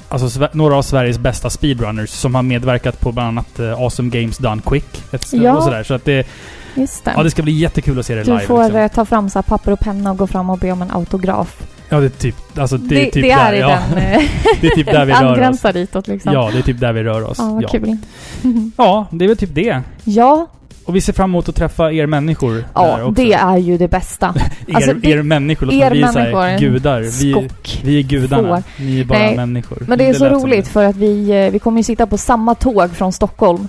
Alltså 0.09 0.49
några 0.51 0.75
av 0.75 0.81
Sveriges 0.81 1.17
bästa 1.17 1.49
speedrunners 1.49 2.09
som 2.09 2.35
har 2.35 2.41
medverkat 2.41 2.99
på 2.99 3.11
bland 3.11 3.27
annat 3.27 3.59
eh, 3.59 3.81
Awesome 3.81 4.09
Games 4.09 4.37
Done 4.37 4.61
Quick. 4.65 5.03
Ja. 5.31 5.55
Och 5.57 5.63
sådär. 5.63 5.83
Så 5.83 5.93
att 5.93 6.05
det... 6.05 6.27
Just 6.75 7.05
det. 7.05 7.13
Ja, 7.15 7.23
det 7.23 7.31
ska 7.31 7.41
bli 7.41 7.51
jättekul 7.51 7.99
att 7.99 8.05
se 8.05 8.15
det 8.15 8.23
du 8.23 8.31
live. 8.31 8.45
får 8.45 8.63
liksom. 8.63 8.79
eh, 8.79 8.91
ta 8.91 9.05
fram 9.05 9.29
så 9.29 9.39
här 9.39 9.43
papper 9.43 9.71
och 9.71 9.79
penna 9.79 10.11
och 10.11 10.17
gå 10.17 10.27
fram 10.27 10.49
och 10.49 10.57
be 10.57 10.71
om 10.71 10.81
en 10.81 10.91
autograf. 10.91 11.63
Ja, 11.91 11.99
det 11.99 12.05
är 12.05 12.09
typ... 12.09 12.35
Alltså 12.57 12.77
det, 12.77 12.95
Det, 12.95 13.01
är 13.07 13.11
typ 13.11 13.23
det 13.23 13.31
är 13.31 13.51
där, 13.51 13.59
ja. 13.59 13.67
den... 13.89 13.97
eh, 13.97 14.21
Det 14.61 14.67
är 14.67 14.75
typ 14.75 14.85
där 14.85 15.05
vi 15.05 15.13
rör 15.13 15.49
oss. 15.49 15.61
ditåt 15.73 16.07
liksom. 16.07 16.33
Ja, 16.33 16.49
det 16.53 16.57
är 16.57 16.61
typ 16.61 16.79
där 16.79 16.93
vi 16.93 17.03
rör 17.03 17.23
oss. 17.29 17.37
Ja, 17.39 17.45
vad 17.53 17.63
ja. 17.63 17.67
kul. 17.69 17.97
ja, 18.77 19.07
det 19.11 19.25
är 19.25 19.27
väl 19.27 19.37
typ 19.37 19.55
det. 19.55 19.81
ja, 20.03 20.47
Och 20.85 20.95
vi 20.95 21.01
ser 21.01 21.13
fram 21.13 21.29
emot 21.29 21.49
att 21.49 21.55
träffa 21.55 21.91
er 21.91 22.05
människor 22.05 22.65
ja 22.75 23.11
det 23.15 23.33
är 23.33 23.57
ju 23.57 23.77
det 23.77 23.87
bästa. 23.87 24.35
er, 24.67 24.75
alltså, 24.75 24.93
det- 24.93 25.09
er 25.09 25.21
människor, 25.21 25.65
låter 25.65 25.77
er 25.85 25.91
vi 25.91 26.01
är 26.01 26.07
så 26.07 26.19
människor. 26.19 26.59
gudar. 26.59 27.01
Vi, 27.21 27.49
vi 27.83 27.99
är 27.99 28.03
gudarna. 28.03 28.61
Får. 28.61 28.83
Ni 28.83 28.99
är 28.99 29.05
bara 29.05 29.19
Nej, 29.19 29.35
människor. 29.35 29.77
Men 29.87 29.97
det 29.97 30.05
är 30.09 30.13
så 30.13 30.23
lät 30.23 30.33
som 30.33 30.41
roligt 30.43 30.67
för 30.67 30.83
att 30.83 30.95
vi, 30.95 31.45
eh, 31.45 31.51
vi 31.51 31.59
kommer 31.59 31.77
ju 31.79 31.83
sitta 31.83 32.07
på 32.07 32.17
samma 32.17 32.55
tåg 32.55 32.91
från 32.91 33.13
Stockholm 33.13 33.67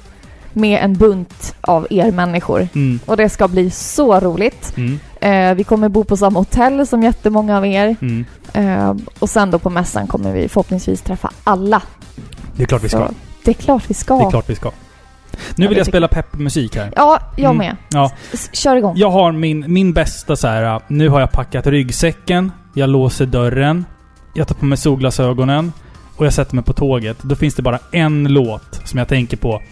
med 0.52 0.84
en 0.84 0.94
bunt 0.94 1.54
av 1.60 1.86
er 1.90 2.12
människor. 2.12 2.68
Mm, 2.74 3.00
Och 3.06 3.16
det 3.16 3.28
ska 3.28 3.48
bli 3.48 3.70
så 3.70 4.20
roligt. 4.20 4.76
mm, 4.76 4.98
Eh, 5.20 5.54
vi 5.54 5.64
kommer 5.64 5.88
bo 5.88 6.04
på 6.04 6.16
samma 6.16 6.38
hotell 6.40 6.86
som 6.86 7.02
jättemånga 7.02 7.56
av 7.56 7.66
er. 7.66 7.96
mm. 8.00 8.24
Eh, 8.54 8.94
och 9.18 9.30
sen 9.30 9.50
då 9.50 9.58
på 9.58 9.70
mässan 9.70 10.06
kommer 10.06 10.32
vi 10.32 10.48
förhoppningsvis 10.48 11.00
träffa 11.02 11.30
alla. 11.44 11.82
Det 12.56 12.62
är 12.62 12.66
klart 12.66 12.82
vi 12.84 12.88
ska. 12.88 12.98
Så 12.98 13.14
det 13.44 13.50
är 13.50 13.54
klart 13.54 13.90
vi 13.90 13.94
ska. 13.94 14.18
Det 14.18 14.24
är 14.24 14.30
klart 14.30 14.50
vi 14.50 14.54
ska. 14.54 14.70
Nu 15.56 15.64
Ja, 15.64 15.68
vill 15.68 15.78
jag 15.78 15.86
spela 15.86 16.08
peppmusik 16.08 16.76
här. 16.76 16.92
Ja, 16.96 17.18
jag 17.36 17.54
Mm. 17.54 17.56
med. 17.58 17.76
Ja. 17.90 18.10
S- 18.32 18.50
kör 18.52 18.76
igång. 18.76 18.96
Jag 18.96 19.10
har 19.10 19.32
min, 19.32 19.72
min 19.72 19.92
bästa 19.92 20.36
så 20.36 20.48
här. 20.48 20.80
nu 20.88 21.08
har 21.08 21.20
jag 21.20 21.32
packat 21.32 21.66
ryggsäcken, 21.66 22.52
jag 22.74 22.88
låser 22.90 23.26
dörren, 23.26 23.84
jag 24.34 24.48
tar 24.48 24.54
på 24.54 24.64
mig 24.64 24.78
solglasögonen 24.78 25.72
och 26.16 26.26
jag 26.26 26.32
sätter 26.32 26.54
mig 26.54 26.64
på 26.64 26.72
tåget. 26.72 27.16
Då 27.22 27.34
finns 27.36 27.54
det 27.54 27.62
bara 27.62 27.78
en 27.92 28.24
låt 28.24 28.80
som 28.88 28.98
jag 28.98 29.08
tänker 29.08 29.36
på. 29.36 29.62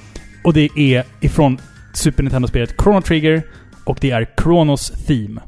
Och 0.45 0.53
det 0.53 0.69
är 0.77 1.05
ifrån 1.21 1.59
Super 1.95 2.23
Nintendo-spelet 2.23 2.75
Chrono 2.83 3.03
Trigger 3.03 3.43
och 3.85 3.99
det 4.01 4.11
är 4.11 4.29
Chronos 4.43 4.91
Theme. 5.07 5.41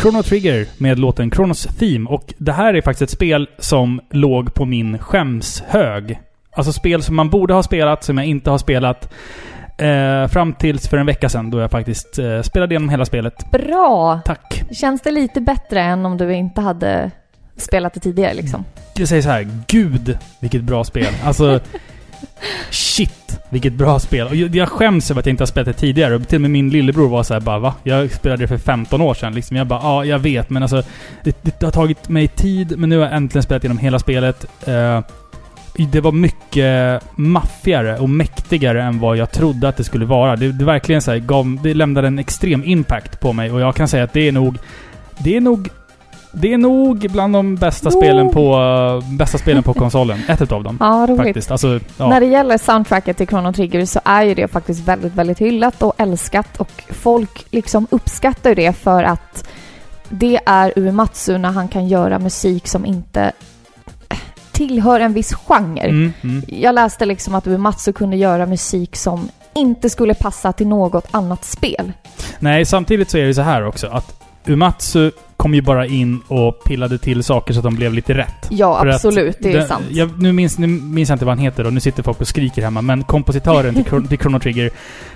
Chrono 0.00 0.22
Trigger 0.22 0.66
med 0.78 0.98
låten 0.98 1.30
Chronos 1.30 1.62
Theme. 1.78 2.10
Och 2.10 2.34
det 2.38 2.52
här 2.52 2.74
är 2.74 2.82
faktiskt 2.82 3.02
ett 3.02 3.16
spel 3.16 3.48
som 3.58 4.00
låg 4.10 4.54
på 4.54 4.64
min 4.64 4.98
skämshög. 4.98 6.20
Alltså 6.52 6.72
spel 6.72 7.02
som 7.02 7.16
man 7.16 7.30
borde 7.30 7.54
ha 7.54 7.62
spelat, 7.62 8.04
som 8.04 8.18
jag 8.18 8.26
inte 8.26 8.50
har 8.50 8.58
spelat. 8.58 9.12
Eh, 9.78 10.28
fram 10.28 10.52
tills 10.52 10.88
för 10.88 10.96
en 10.96 11.06
vecka 11.06 11.28
sedan 11.28 11.50
då 11.50 11.60
jag 11.60 11.70
faktiskt 11.70 12.18
eh, 12.18 12.42
spelade 12.42 12.74
igenom 12.74 12.88
hela 12.88 13.04
spelet. 13.04 13.50
Bra! 13.50 14.20
Tack! 14.24 14.62
Känns 14.70 15.00
det 15.00 15.10
lite 15.10 15.40
bättre 15.40 15.80
än 15.82 16.06
om 16.06 16.16
du 16.16 16.34
inte 16.34 16.60
hade 16.60 17.10
spelat 17.56 17.94
det 17.94 18.00
tidigare 18.00 18.34
liksom? 18.34 18.64
Jag 18.94 19.08
säger 19.08 19.22
så 19.22 19.28
här, 19.28 19.48
gud 19.66 20.18
vilket 20.40 20.62
bra 20.62 20.84
spel. 20.84 21.12
Alltså, 21.24 21.60
shit 22.70 23.38
vilket 23.50 23.72
bra 23.72 23.98
spel. 23.98 24.26
Och 24.26 24.36
jag, 24.36 24.68
skäms 24.68 25.10
över 25.10 25.20
att 25.20 25.26
jag 25.26 25.32
inte 25.32 25.42
har 25.42 25.46
spelat 25.46 25.66
det 25.66 25.72
tidigare. 25.72 26.14
Och 26.14 26.28
till 26.28 26.36
och 26.36 26.40
med 26.40 26.50
min 26.50 26.70
lillebror 26.70 27.08
var 27.08 27.22
så 27.22 27.34
här 27.34 27.40
bara 27.40 27.58
va? 27.58 27.74
Jag 27.82 28.12
spelade 28.12 28.42
det 28.42 28.48
för 28.48 28.58
15 28.58 29.00
år 29.00 29.14
sedan 29.14 29.34
liksom. 29.34 29.56
Jag 29.56 29.66
bara 29.66 29.80
ja, 29.82 30.04
jag 30.04 30.18
vet 30.18 30.50
men 30.50 30.62
alltså 30.62 30.82
det, 31.24 31.36
det 31.42 31.62
har 31.62 31.70
tagit 31.70 32.08
mig 32.08 32.28
tid 32.28 32.78
men 32.78 32.88
nu 32.88 32.98
har 32.98 33.04
jag 33.04 33.16
äntligen 33.16 33.42
spelat 33.42 33.64
igenom 33.64 33.78
hela 33.78 33.98
spelet. 33.98 34.46
Uh, 34.68 35.00
det 35.86 36.00
var 36.00 36.12
mycket 36.12 37.02
maffigare 37.16 37.98
och 37.98 38.10
mäktigare 38.10 38.82
än 38.82 38.98
vad 38.98 39.16
jag 39.16 39.30
trodde 39.30 39.68
att 39.68 39.76
det 39.76 39.84
skulle 39.84 40.04
vara. 40.04 40.36
Det, 40.36 40.52
det 40.52 40.64
verkligen 40.64 41.02
så 41.02 41.10
här, 41.10 41.18
gav, 41.18 41.58
det 41.62 41.74
lämnade 41.74 42.06
en 42.06 42.18
extrem 42.18 42.64
impact 42.64 43.20
på 43.20 43.32
mig 43.32 43.52
och 43.52 43.60
jag 43.60 43.74
kan 43.74 43.88
säga 43.88 44.04
att 44.04 44.12
det 44.12 44.28
är 44.28 44.32
nog... 44.32 44.58
Det 45.18 45.36
är 45.36 45.40
nog... 45.40 45.68
Det 46.32 46.52
är 46.52 46.58
nog 46.58 47.10
bland 47.10 47.34
de 47.34 47.56
bästa 47.56 47.90
spelen 47.90 48.30
på... 48.30 49.02
Bästa 49.18 49.38
spelen 49.38 49.62
på 49.62 49.74
konsolen. 49.74 50.20
Ett 50.28 50.42
utav 50.42 50.62
dem. 50.64 50.76
Ja, 50.88 51.06
roligt. 51.08 51.16
Faktiskt. 51.16 51.50
Alltså, 51.50 51.80
ja. 51.96 52.08
När 52.08 52.20
det 52.20 52.26
gäller 52.26 52.58
soundtracket 52.58 53.16
till 53.16 53.26
Chrono 53.26 53.52
Trigger 53.52 53.86
så 53.86 54.00
är 54.04 54.22
ju 54.22 54.34
det 54.34 54.48
faktiskt 54.48 54.88
väldigt, 54.88 55.14
väldigt 55.14 55.38
hyllat 55.38 55.82
och 55.82 55.94
älskat 55.98 56.56
och 56.56 56.84
folk 56.88 57.46
liksom 57.50 57.86
uppskattar 57.90 58.54
det 58.54 58.72
för 58.72 59.02
att 59.02 59.48
det 60.08 60.40
är 60.46 60.72
Uematsu 60.76 61.38
när 61.38 61.50
han 61.50 61.68
kan 61.68 61.88
göra 61.88 62.18
musik 62.18 62.68
som 62.68 62.86
inte 62.86 63.32
eh, 64.08 64.18
tillhör 64.52 65.00
en 65.00 65.12
viss 65.12 65.34
genre. 65.34 65.88
Mm, 65.88 66.12
mm. 66.22 66.42
Jag 66.48 66.74
läste 66.74 67.06
liksom 67.06 67.34
att 67.34 67.46
Uematsu 67.46 67.92
kunde 67.92 68.16
göra 68.16 68.46
musik 68.46 68.96
som 68.96 69.28
inte 69.54 69.90
skulle 69.90 70.14
passa 70.14 70.52
till 70.52 70.68
något 70.68 71.06
annat 71.10 71.44
spel. 71.44 71.92
Nej, 72.38 72.64
samtidigt 72.64 73.10
så 73.10 73.18
är 73.18 73.26
det 73.26 73.34
så 73.34 73.42
här 73.42 73.66
också 73.66 73.86
att 73.86 74.22
Umatsu 74.46 75.10
kom 75.38 75.54
ju 75.54 75.62
bara 75.62 75.86
in 75.86 76.20
och 76.28 76.64
pillade 76.64 76.98
till 76.98 77.22
saker 77.24 77.52
så 77.54 77.58
att 77.60 77.64
de 77.64 77.74
blev 77.74 77.94
lite 77.94 78.14
rätt. 78.14 78.46
Ja, 78.50 78.78
För 78.80 78.86
absolut. 78.86 79.36
Det 79.40 79.52
är 79.52 79.56
den- 79.58 79.68
sant. 79.68 79.84
Jag, 79.90 80.22
nu, 80.22 80.32
minns, 80.32 80.58
nu 80.58 80.66
minns 80.66 81.08
jag 81.08 81.14
inte 81.16 81.24
vad 81.24 81.36
han 81.36 81.44
heter 81.44 81.66
och 81.66 81.72
nu 81.72 81.80
sitter 81.80 82.02
folk 82.02 82.20
och 82.20 82.28
skriker 82.28 82.62
hemma. 82.62 82.82
Men 82.82 83.04
kompositören 83.04 83.74
till, 83.84 83.84
till 84.08 84.18
Chrono 84.18 84.40
Trigger 84.40 84.70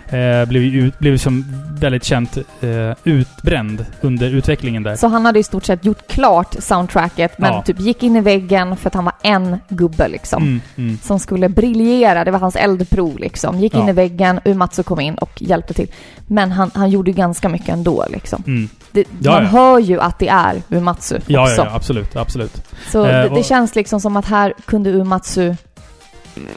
eh, 0.07 0.49
blev 0.49 0.63
ju 0.63 0.91
blev 0.99 1.17
som 1.17 1.45
väldigt 1.81 2.05
känt 2.05 2.37
eh, 2.37 2.97
utbränd 3.05 3.87
under 4.01 4.31
utvecklingen 4.31 4.83
där. 4.83 4.97
Så 4.97 5.07
han 5.09 5.25
hade 5.27 5.39
i 5.39 5.43
stort 5.43 5.65
sett 5.65 5.85
gjort 5.85 6.07
klart 6.09 6.55
soundtracket 6.59 7.39
men 7.39 7.53
Ja. 7.53 7.63
typ 7.63 7.81
gick 7.81 8.03
in 8.03 8.17
i 8.17 8.21
väggen 8.21 8.77
för 8.77 8.89
att 8.89 8.95
han 8.95 9.05
var 9.05 9.15
en 9.23 9.57
gubbe 9.69 10.09
liksom. 10.09 10.43
Mm, 10.43 10.61
mm. 10.77 10.99
Som 11.03 11.19
skulle 11.19 11.49
briljera, 11.49 12.25
det 12.25 12.31
var 12.31 12.39
hans 12.39 12.57
eldprov 12.57 13.19
liksom. 13.19 13.59
Gick 13.61 13.75
in 13.75 13.81
Ja. 13.81 13.89
i 13.91 13.93
väggen, 13.93 14.41
Uematsu 14.45 14.83
kom 14.83 15.01
in 15.01 15.15
och 15.15 15.43
hjälpte 15.43 15.75
till. 15.75 15.89
Men 16.27 16.53
han, 16.53 16.71
han 16.75 16.91
gjorde 16.91 17.11
ju 17.11 17.17
ganska 17.17 17.49
mycket 17.49 17.69
ändå 17.69 18.05
liksom. 18.11 18.43
Mm. 18.47 18.69
Det, 18.93 19.05
Ja, 19.21 19.33
man 19.33 19.47
hör 19.47 19.79
ju 19.79 20.01
att 20.01 20.12
det 20.19 20.29
är 20.29 20.63
Uematsu 20.69 21.19
Ja, 21.27 21.43
också. 21.43 21.55
ja, 21.57 21.65
ja, 21.71 21.77
absolut, 21.77 22.17
absolut. 22.17 22.63
Så 22.93 23.05
Eh, 23.05 23.13
det, 23.23 23.23
det 23.29 23.29
och- 23.41 23.45
känns 23.45 23.75
liksom 23.75 24.01
som 24.01 24.17
att 24.17 24.27
här 24.27 24.55
kunde 24.65 24.91
Uematsu 24.91 25.55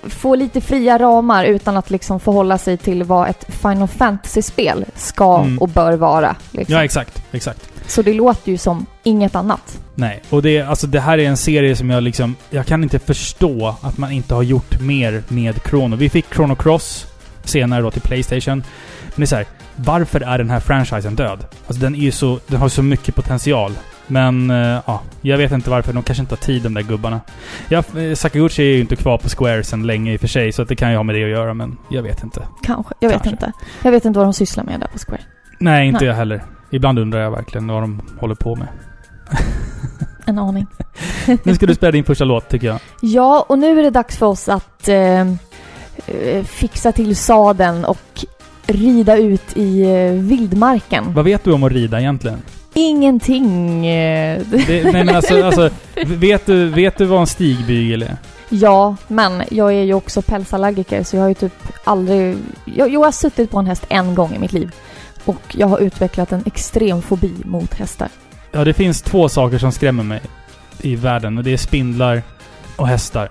få 0.04 0.36
lite 0.36 0.62
fria 0.62 0.98
ramar 1.00 1.46
utan 1.46 1.78
att 1.78 1.90
liksom 1.90 2.20
förhålla 2.20 2.58
sig 2.58 2.78
till 2.78 3.04
vad 3.04 3.30
ett 3.30 3.46
Final 3.50 3.88
Fantasy-spel 3.88 4.86
ska 4.96 5.40
Mm. 5.40 5.60
och 5.60 5.70
bör 5.70 5.94
vara. 5.94 6.36
Liksom. 6.52 6.76
Ja, 6.76 6.84
exakt, 6.84 7.24
exakt. 7.32 7.70
Så 7.88 8.02
det 8.02 8.14
låter 8.14 8.52
ju 8.52 8.58
som 8.58 8.86
inget 9.04 9.36
annat. 9.36 9.80
Nej, 9.96 10.22
och 10.30 10.42
det, 10.42 10.62
alltså 10.62 10.88
det 10.88 11.00
här 11.00 11.18
är 11.18 11.28
en 11.28 11.38
serie 11.38 11.76
som 11.76 11.90
jag 11.90 12.04
liksom... 12.04 12.36
Jag 12.50 12.66
kan 12.66 12.84
inte 12.84 13.00
förstå 13.00 13.76
att 13.82 13.98
man 13.98 14.12
inte 14.12 14.34
har 14.36 14.44
gjort 14.44 14.82
mer 14.82 15.24
med 15.28 15.56
Chrono. 15.70 15.96
Vi 15.96 16.10
fick 16.10 16.34
Chrono 16.34 16.56
Cross 16.56 17.06
senare 17.50 17.82
då 17.82 17.92
till 17.92 18.02
Playstation. 18.02 18.64
Men 19.06 19.16
det 19.16 19.24
är 19.24 19.26
så 19.26 19.36
här, 19.36 19.46
varför 19.76 20.22
är 20.22 20.38
den 20.38 20.50
här 20.50 20.60
franchisen 20.60 21.16
död? 21.16 21.46
Alltså 21.68 21.82
den 21.84 21.96
är 21.96 22.00
ju 22.00 22.12
så... 22.12 22.40
Den 22.48 22.60
har 22.60 22.70
så 22.70 22.84
mycket 22.84 23.16
potential. 23.16 23.72
Men, 24.08 24.52
eh, 24.52 24.82
ja. 24.86 25.02
Jag 25.22 25.38
vet 25.38 25.52
inte 25.52 25.70
varför. 25.70 25.94
De 25.94 26.04
kanske 26.04 26.22
inte 26.22 26.36
har 26.36 26.38
tid 26.38 26.62
de 26.62 26.74
där 26.74 26.82
gubbarna. 26.82 27.22
Ja, 27.70 27.84
eh, 27.98 28.16
Sakaguchi 28.16 28.64
är 28.64 28.76
ju 28.76 28.80
inte 28.80 28.96
kvar 28.96 29.18
på 29.18 29.30
Square 29.30 29.64
sedan 29.64 29.88
länge 29.88 30.14
i 30.14 30.16
och 30.16 30.22
för 30.22 30.28
sig, 30.28 30.52
så 30.52 30.64
det 30.64 30.76
kan 30.76 30.92
ju 30.92 30.96
ha 30.98 31.04
med 31.04 31.16
det 31.16 31.24
att 31.24 31.30
göra, 31.30 31.54
men 31.54 31.78
jag 31.90 32.04
vet 32.04 32.24
inte. 32.24 32.48
Kanske. 32.64 32.94
Jag 33.00 33.10
vet 33.10 33.24
Kanske. 33.24 33.30
inte. 33.30 33.52
Jag 33.84 33.92
vet 33.92 34.06
inte 34.06 34.20
vad 34.20 34.26
de 34.28 34.34
sysslar 34.34 34.64
med 34.64 34.80
där 34.80 34.88
på 34.88 34.98
Square. 34.98 35.22
Nej, 35.60 35.88
inte 35.88 36.00
Nej. 36.00 36.08
jag 36.08 36.16
heller. 36.16 36.44
Ibland 36.72 37.00
undrar 37.00 37.20
jag 37.20 37.32
verkligen 37.32 37.68
vad 37.68 37.84
de 37.84 38.02
håller 38.20 38.36
på 38.36 38.56
med. 38.56 38.68
En 40.28 40.40
aning. 40.40 40.68
Nu 41.44 41.56
ska 41.56 41.66
du 41.66 41.76
spela 41.76 41.92
din 41.92 42.04
första 42.04 42.26
låt, 42.26 42.50
tycker 42.50 42.68
jag. 42.68 42.80
Ja, 43.02 43.46
och 43.50 43.60
nu 43.60 43.80
är 43.80 43.84
det 43.84 43.90
dags 43.90 44.18
för 44.18 44.26
oss 44.26 44.50
att 44.50 44.88
eh, 44.88 45.26
fixa 46.48 46.92
till 46.92 47.16
sadeln 47.16 47.86
och 47.86 48.26
rida 48.68 49.18
ut 49.18 49.58
i 49.58 49.82
eh, 49.82 50.12
vildmarken. 50.12 51.14
Vad 51.14 51.26
vet 51.26 51.44
du 51.44 51.54
om 51.54 51.64
att 51.64 51.72
rida 51.72 52.00
egentligen? 52.00 52.42
Ingenting. 52.74 53.86
Eh, 53.88 54.42
Det, 54.68 54.84
nej 54.84 55.04
men 55.04 55.16
alltså, 55.16 55.44
alltså 55.46 55.70
vet, 56.06 56.46
du, 56.46 56.70
vet 56.70 56.98
du 56.98 57.06
vad 57.06 57.20
en 57.20 57.28
stigbygel 57.28 58.02
är? 58.02 58.18
ja, 58.50 58.96
men 59.08 59.44
jag 59.52 59.74
är 59.74 59.84
ju 59.84 59.94
också 59.94 60.22
pälsallergiker 60.22 61.04
så 61.04 61.16
jag 61.16 61.22
har 61.22 61.30
ju 61.30 61.34
typ 61.36 61.54
aldrig... 61.84 62.38
Jag, 62.76 62.94
jag 62.94 63.00
har 63.00 63.12
suttit 63.12 63.52
på 63.52 63.60
en 63.60 63.66
häst 63.66 63.86
en 63.90 64.16
gång 64.16 64.36
i 64.36 64.40
mitt 64.40 64.54
liv. 64.54 64.72
Och 65.26 65.42
jag 65.52 65.68
har 65.68 65.80
utvecklat 65.80 66.32
en 66.32 66.44
extrem 66.46 67.02
fobi 67.02 67.34
mot 67.46 67.74
hästar. 67.74 68.08
Ja, 68.52 68.64
det 68.64 68.74
finns 68.74 69.02
två 69.02 69.30
saker 69.30 69.58
som 69.58 69.72
skrämmer 69.72 70.04
mig 70.04 70.22
i 70.82 70.96
världen 70.96 71.38
och 71.38 71.44
det 71.44 71.54
är 71.54 71.58
spindlar 71.58 72.22
och 72.76 72.88
hästar. 72.88 73.30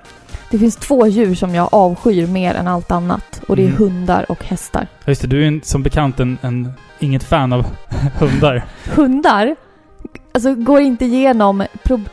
Det 0.54 0.58
finns 0.58 0.76
två 0.76 1.06
djur 1.06 1.34
som 1.34 1.54
jag 1.54 1.68
avskyr 1.72 2.26
mer 2.26 2.54
än 2.54 2.68
allt 2.68 2.90
annat. 2.90 3.40
Och 3.48 3.56
det 3.56 3.62
är 3.62 3.66
Mm. 3.66 3.78
hundar 3.78 4.26
och 4.30 4.44
hästar. 4.44 4.86
Ja, 5.04 5.10
Just 5.10 5.22
det, 5.22 5.28
du 5.28 5.42
är 5.42 5.48
en, 5.48 5.60
som 5.64 5.82
bekant 5.82 6.20
en, 6.20 6.38
en, 6.42 6.72
inget 6.98 7.24
fan 7.24 7.52
av 7.52 7.66
hundar. 8.18 8.64
hundar 8.94 9.56
alltså, 10.34 10.54
går 10.54 10.80
inte 10.80 11.04
igenom, 11.04 11.64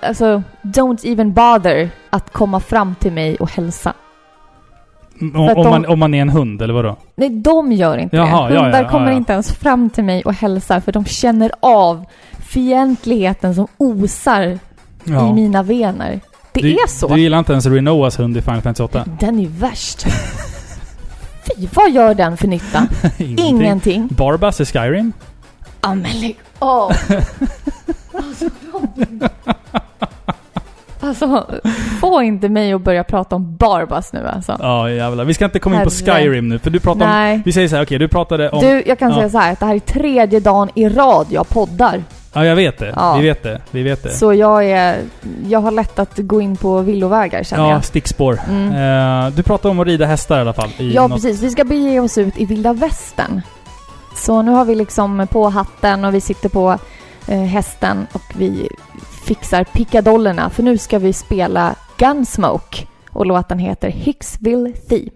alltså, 0.01 0.43
don't 0.61 1.05
even 1.07 1.33
bother 1.33 1.89
att 2.09 2.33
komma 2.33 2.59
fram 2.59 2.95
till 2.95 3.11
mig 3.11 3.35
och 3.35 3.51
hälsa. 3.51 3.89
Att 3.89 5.35
om, 5.57 5.63
de- 5.63 5.69
man, 5.69 5.85
om 5.85 5.99
man 5.99 6.13
är 6.13 6.21
en 6.21 6.29
hund, 6.29 6.61
eller 6.61 6.73
vadå? 6.73 6.95
Nej, 7.15 7.29
de 7.29 7.71
gör 7.71 7.97
inte 7.97 8.15
Jaha, 8.15 8.49
det. 8.49 8.59
Hundar 8.59 8.83
ja, 8.83 8.89
kommer 8.89 9.05
ja, 9.05 9.11
ja. 9.11 9.17
inte 9.17 9.33
ens 9.33 9.51
fram 9.53 9.89
till 9.89 10.03
mig 10.03 10.21
och 10.23 10.33
hälsar 10.33 10.79
för 10.79 10.91
de 10.91 11.05
känner 11.05 11.51
av 11.59 12.05
fientligheten 12.39 13.55
som 13.55 13.67
osar 13.77 14.59
i 15.05 15.33
mina 15.33 15.63
vener. 15.63 16.19
Det 16.53 16.61
du, 16.61 16.71
är 16.71 16.87
så. 16.87 17.07
Du 17.07 17.21
gillar 17.21 17.39
inte 17.39 17.51
ens 17.51 17.65
Renoas 17.65 18.19
hund 18.19 18.37
i 18.37 18.41
Final 18.41 18.61
Fantasy 18.61 18.83
8? 18.83 19.05
Den 19.19 19.39
är 19.39 19.47
värst. 19.47 20.05
Fy, 21.57 21.67
vad 21.73 21.91
gör 21.91 22.13
den 22.13 22.37
för 22.37 22.47
nytta? 22.47 22.87
Ingenting. 23.17 24.07
Barbas 24.11 24.61
i 24.61 24.65
Skyrim? 24.65 25.13
Ja, 25.81 25.95
men 25.95 26.19
lägg 26.19 26.37
av! 26.59 26.91
Alltså, 28.13 28.49
Robin. 28.73 29.21
Alltså, 31.03 31.45
få 32.01 32.21
inte 32.21 32.49
mig 32.49 32.73
att 32.73 32.81
börja 32.81 33.03
prata 33.03 33.35
om 33.35 33.55
Barbas 33.55 34.13
nu 34.13 34.27
alltså. 34.27 34.57
Ja, 34.59 34.89
jävlar. 34.89 35.25
Vi 35.25 35.33
ska 35.33 35.45
inte 35.45 35.59
komma 35.59 35.75
in 35.75 35.83
på. 35.83 35.89
Skyrim 35.89 36.49
nu, 36.49 36.59
för 36.59 36.69
du 36.69 36.79
pratade 36.79 37.05
om... 37.05 37.11
Nej. 37.11 37.41
Vi 37.45 37.51
säger 37.51 37.67
så 37.67 37.75
här, 37.75 37.83
okej, 37.83 37.99
du 37.99 38.07
pratade 38.07 38.49
om... 38.49 38.59
Du, 38.59 38.83
jag 38.85 38.99
kan 38.99 39.09
Ja. 39.09 39.15
säga 39.15 39.29
så 39.29 39.37
här 39.37 39.53
att 39.53 39.59
det 39.59 39.65
här 39.65 39.75
är 39.75 39.79
tredje 39.79 40.39
dagen 40.39 40.69
i 40.75 40.89
rad 40.89 41.27
jag 41.29 41.49
poddar. 41.49 42.03
Ja, 42.33 42.45
jag 42.45 42.55
vet 42.55 42.77
det. 42.79 42.93
Ja. 42.95 43.15
Vi 43.17 43.27
vet 43.27 43.43
det. 43.43 43.61
Vi 43.71 43.83
vet 43.83 44.03
det. 44.03 44.09
Så 44.09 44.33
jag 44.33 44.65
är... 44.65 44.97
Jag 45.47 45.59
har 45.59 45.71
lätt 45.71 45.99
att 45.99 46.17
gå 46.17 46.41
in 46.41 46.57
på 46.57 46.79
villovägar 46.79 47.43
känner 47.43 47.63
ja, 47.63 47.71
jag. 47.71 47.85
stickspår. 47.85 48.39
Mm. 48.49 49.25
Eh, 49.27 49.31
du 49.35 49.43
pratade 49.43 49.71
om 49.71 49.79
att 49.79 49.87
rida 49.87 50.05
hästar 50.05 50.37
i 50.37 50.41
alla 50.41 50.53
fall. 50.53 50.69
I 50.77 50.93
Ja, 50.93 51.07
något- 51.07 51.11
precis. 51.21 51.41
Vi 51.41 51.49
ska 51.49 51.63
bege 51.63 51.99
oss 51.99 52.17
ut 52.17 52.37
i 52.37 52.45
vilda 52.45 52.73
västern. 52.73 53.41
Så 54.15 54.41
nu 54.41 54.51
har 54.51 54.65
vi 54.65 54.75
liksom 54.75 55.27
på 55.31 55.49
hatten 55.49 56.05
och 56.05 56.13
vi 56.13 56.21
sitter 56.21 56.49
på 56.49 56.77
eh, 57.27 57.41
hästen 57.41 58.07
och 58.11 58.23
vi 58.37 58.69
fixar 59.25 59.63
pickadollerna 59.63 60.49
för 60.49 60.63
nu 60.63 60.77
ska 60.77 60.99
vi 60.99 61.13
spela 61.13 61.75
Gunsmoke 61.97 62.85
och 63.09 63.25
låten 63.25 63.59
heter 63.59 63.89
Hicksville 63.89 64.71
Theme. 64.89 65.09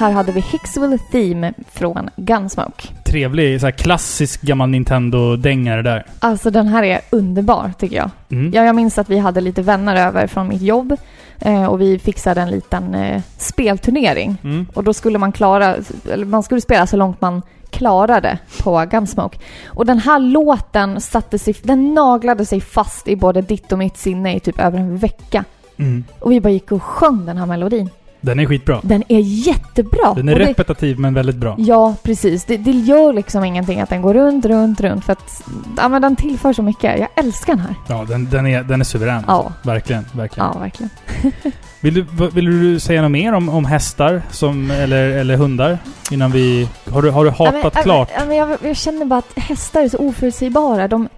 Här 0.00 0.10
hade 0.10 0.32
vi 0.32 0.40
Hicksville 0.40 0.98
Theme 0.98 1.52
från 1.72 2.10
Gunsmoke. 2.16 2.88
Trevlig, 3.04 3.60
så 3.60 3.66
här 3.66 3.72
klassisk 3.72 4.42
gammal 4.42 4.68
Nintendo-dängare 4.68 5.82
där. 5.82 6.06
Alltså 6.18 6.50
den 6.50 6.68
här 6.68 6.82
är 6.82 7.00
underbar 7.10 7.72
tycker 7.78 7.96
jag. 7.96 8.10
Mm. 8.30 8.52
Ja, 8.54 8.64
jag 8.64 8.74
minns 8.74 8.98
att 8.98 9.08
vi 9.08 9.18
hade 9.18 9.40
lite 9.40 9.62
vänner 9.62 10.06
över 10.06 10.26
från 10.26 10.48
mitt 10.48 10.62
jobb 10.62 10.96
eh, 11.38 11.64
och 11.64 11.80
vi 11.80 11.98
fixade 11.98 12.40
en 12.40 12.50
liten 12.50 12.94
eh, 12.94 13.22
spelturnering. 13.38 14.36
Mm. 14.44 14.66
Och 14.74 14.84
då 14.84 14.92
skulle 14.92 15.18
man 15.18 15.32
klara, 15.32 15.76
eller 16.12 16.24
man 16.24 16.42
skulle 16.42 16.60
spela 16.60 16.86
så 16.86 16.96
långt 16.96 17.20
man 17.20 17.42
klarade 17.70 18.38
på 18.62 18.86
Gunsmoke. 18.90 19.38
Och 19.66 19.86
den 19.86 19.98
här 19.98 20.18
låten 20.18 21.00
satte 21.00 21.38
sig, 21.38 21.54
den 21.62 21.94
naglade 21.94 22.46
sig 22.46 22.60
fast 22.60 23.08
i 23.08 23.16
både 23.16 23.42
ditt 23.42 23.72
och 23.72 23.78
mitt 23.78 23.96
sinne 23.96 24.36
i 24.36 24.40
typ 24.40 24.60
över 24.60 24.78
en 24.78 24.96
vecka. 24.96 25.44
Mm. 25.76 26.04
Och 26.18 26.32
vi 26.32 26.40
bara 26.40 26.50
gick 26.50 26.72
och 26.72 26.82
sjöng 26.82 27.26
den 27.26 27.36
här 27.36 27.46
melodin. 27.46 27.90
Den 28.20 28.40
är 28.40 28.46
skitbra. 28.46 28.80
Den 28.82 29.04
är 29.08 29.18
jättebra! 29.20 30.14
Den 30.14 30.28
är 30.28 30.32
Och 30.32 30.38
det, 30.38 30.44
repetitiv 30.44 30.98
men 30.98 31.14
väldigt 31.14 31.36
bra. 31.36 31.54
Ja, 31.58 31.94
precis. 32.02 32.44
Det, 32.44 32.56
det 32.56 32.70
gör 32.70 33.12
liksom 33.12 33.44
ingenting 33.44 33.80
att 33.80 33.88
den 33.88 34.02
går 34.02 34.14
runt, 34.14 34.44
runt, 34.44 34.80
runt 34.80 35.04
för 35.04 35.12
att 35.12 35.42
ja, 35.76 35.88
men 35.88 36.02
den 36.02 36.16
tillför 36.16 36.52
så 36.52 36.62
mycket. 36.62 36.98
Jag 37.00 37.08
älskar 37.14 37.52
den 37.54 37.64
här. 37.64 37.74
Ja, 37.88 38.04
den, 38.08 38.30
den, 38.30 38.46
är, 38.46 38.62
den 38.62 38.80
är 38.80 38.84
suverän. 38.84 39.24
Ja. 39.26 39.52
Verkligen, 39.62 40.04
verkligen. 40.12 40.48
Ja, 40.54 40.58
verkligen. 40.60 40.90
Vill, 41.82 41.94
du, 41.94 42.06
vill 42.34 42.44
du 42.60 42.80
säga 42.80 43.02
något 43.02 43.10
mer 43.10 43.32
om, 43.32 43.48
om 43.48 43.64
hästar 43.64 44.22
som, 44.30 44.70
eller, 44.70 45.08
eller 45.10 45.36
hundar? 45.36 45.78
Innan 46.10 46.30
vi... 46.30 46.68
Har 46.90 47.02
du, 47.02 47.10
har 47.10 47.24
du 47.24 47.30
hatat 47.30 47.54
Ja, 47.64 47.70
men- 47.74 47.82
klart? 47.82 48.08
Ja, 48.18 48.24
men 48.26 48.36
jag, 48.36 48.56
jag 48.62 48.76
känner 48.76 49.04
bara 49.06 49.18
att 49.18 49.32
hästar 49.38 49.80
är 49.82 49.88
så 49.88 49.98
oförutsägbara. 49.98 50.88
De, 50.88 51.08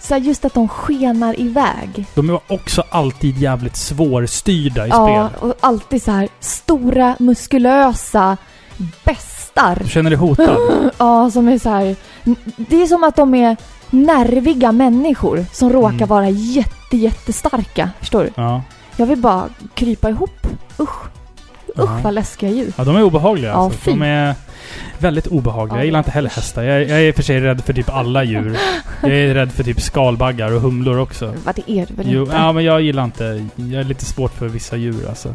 så 0.00 0.16
just 0.16 0.44
att 0.44 0.54
de 0.54 0.68
skenar 0.68 1.40
iväg. 1.40 2.06
De 2.14 2.30
är 2.30 2.40
också 2.48 2.84
alltid 2.90 3.38
jävligt 3.38 3.76
svårstyrda 3.76 4.86
i 4.86 4.88
Ja, 4.90 5.28
spel. 5.28 5.48
och 5.48 5.54
alltid 5.60 6.02
så 6.02 6.10
här 6.10 6.28
stora, 6.40 7.16
muskulösa 7.18 8.36
bestar. 9.04 9.78
Du 9.82 9.88
känner 9.88 10.10
dig 10.10 10.18
hotad? 10.18 10.56
Ja, 10.98 11.30
som 11.30 11.48
är 11.48 11.58
så 11.58 11.70
här... 11.70 11.96
Det 12.56 12.82
är 12.82 12.86
som 12.86 13.04
att 13.04 13.16
de 13.16 13.34
är 13.34 13.56
nerviga 13.90 14.72
människor 14.72 15.46
som 15.52 15.72
råkar 15.72 15.94
Mm. 15.96 16.08
vara 16.08 16.28
jätte, 16.28 16.96
jättestarka. 16.96 17.90
Förstår 18.00 18.24
du? 18.24 18.30
Ja. 18.34 18.62
Jag 18.96 19.06
vill 19.06 19.18
bara 19.18 19.48
krypa 19.74 20.10
ihop. 20.10 20.46
Usch. 20.80 20.90
Ja. 21.76 21.82
Usch 21.82 22.02
vad 22.04 22.14
läskiga 22.14 22.50
djur. 22.50 22.72
Ja, 22.76 22.84
de 22.84 22.96
är 22.96 23.02
obehagliga 23.02 23.50
Ja, 23.50 23.56
alltså. 23.56 23.78
fy. 23.80 23.90
De 23.90 24.02
är 24.02 24.34
väldigt 24.98 25.26
obehagliga. 25.26 25.74
Ja, 25.76 25.78
Jag 25.80 25.84
gillar 25.86 25.98
inte 25.98 26.10
heller 26.10 26.30
hästar. 26.30 26.62
Jag, 26.62 26.82
jag 26.82 27.00
är 27.00 27.12
för 27.12 27.22
sig 27.22 27.40
rädd 27.40 27.64
för 27.64 27.72
typ 27.72 27.90
alla 27.90 28.24
djur. 28.24 28.56
Jag 29.02 29.10
är 29.12 29.34
rädd 29.34 29.52
för 29.52 29.64
typ 29.64 29.80
skalbaggar 29.80 30.52
och 30.52 30.60
humlor 30.60 30.98
också. 30.98 31.34
Vad 31.44 31.54
det 31.56 31.70
är 31.70 31.86
du 31.86 31.94
väl 31.94 32.06
Jo, 32.12 32.22
inte? 32.22 32.36
ja, 32.36 32.52
men 32.52 32.64
jag 32.64 32.80
gillar 32.80 33.04
inte... 33.04 33.46
Jag 33.56 33.80
är 33.80 33.84
lite 33.84 34.04
svårt 34.04 34.32
för 34.32 34.48
vissa 34.48 34.76
djur 34.76 35.08
alltså. 35.08 35.34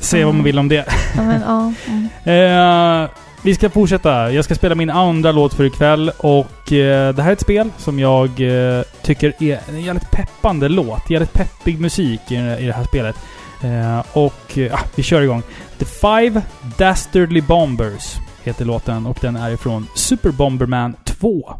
Säga 0.00 0.26
vad 0.26 0.34
man 0.34 0.40
Mm. 0.40 0.44
vill 0.44 0.58
om 0.58 0.68
det. 0.68 0.84
Ja, 1.16 1.22
men, 1.22 1.40
ja, 1.46 1.72
mm. 1.86 2.08
Eh, 3.04 3.08
vi 3.42 3.54
ska 3.54 3.70
fortsätta. 3.70 4.32
Jag 4.32 4.44
ska 4.44 4.54
spela 4.54 4.74
min 4.74 4.90
andra 4.90 5.32
låt 5.32 5.54
för 5.54 5.64
ikväll 5.64 6.10
och 6.18 6.72
eh, 6.72 7.14
det 7.14 7.22
här 7.22 7.28
är 7.28 7.32
ett 7.32 7.40
spel 7.40 7.70
som 7.78 7.98
jag 7.98 8.24
eh, 8.40 8.82
tycker 9.02 9.32
är 9.42 9.58
en 9.68 9.80
jävligt 9.80 10.10
peppande 10.10 10.68
låt. 10.68 11.10
Jävligt 11.10 11.32
peppig 11.32 11.80
musik 11.80 12.20
i, 12.28 12.34
i 12.34 12.66
det 12.66 12.72
här 12.72 12.84
spelet. 12.84 13.16
Eh, 13.62 14.02
och 14.12 14.56
ja, 14.56 14.78
vi 14.94 15.02
kör 15.02 15.22
igång. 15.22 15.42
The 15.78 15.84
Five 15.84 16.42
Dastardly 16.78 17.40
Bombers 17.40 18.16
heter 18.42 18.64
låten 18.64 19.06
och 19.06 19.18
den 19.20 19.36
är 19.36 19.50
ifrån 19.50 19.86
Super 19.94 20.30
Bomberman 20.30 20.96
2. 21.04 21.50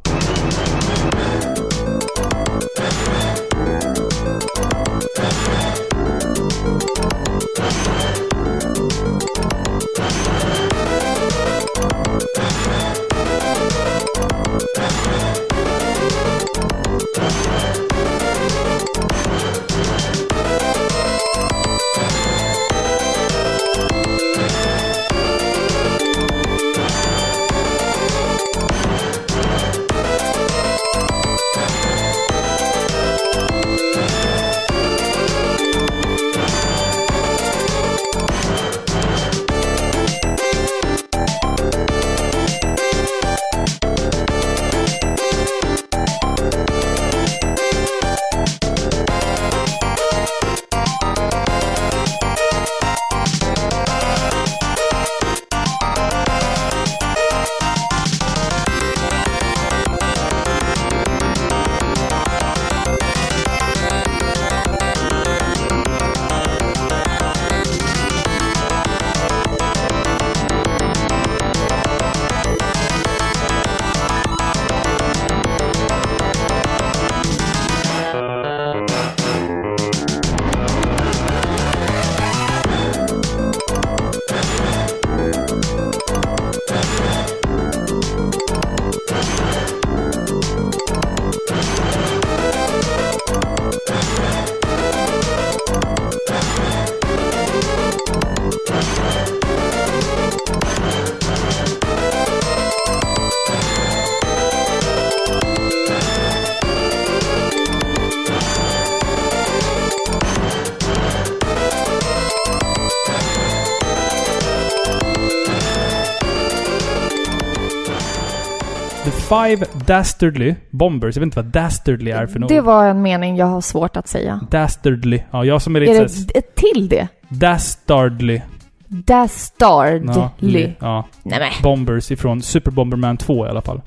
Five 119.29 119.67
Dastardly 119.87 120.55
Bombers. 120.71 121.17
Jag 121.17 121.21
vet 121.21 121.27
inte 121.27 121.43
vad 121.43 121.47
Dastardly 121.53 122.11
är 122.11 122.27
för 122.27 122.39
något. 122.39 122.49
Det 122.49 122.61
var 122.61 122.87
en 122.87 123.03
mening 123.03 123.37
jag 123.37 123.47
har 123.47 123.61
svårt 123.61 123.97
att 123.97 124.09
säga. 124.09 124.41
Dastardly. 124.51 125.21
Ja, 125.31 125.45
jag 125.45 125.63
som 125.63 125.77
är 125.77 125.81
Är 125.81 125.87
lite 125.87 126.03
det 126.03 126.09
såhär... 126.09 126.31
ett 126.35 126.55
till 126.55 126.89
det? 126.89 127.09
Dastardly. 127.29 128.41
Dastardly. 128.87 130.63
Ja, 130.63 130.77
ja. 130.81 131.05
Nej 131.23 131.39
men. 131.39 131.63
Bombers 131.63 132.11
ifrån 132.11 132.43
Super 132.43 132.71
Bomberman 132.71 133.17
2 133.17 133.47
i 133.47 133.49
alla 133.49 133.63
fall. 133.63 133.81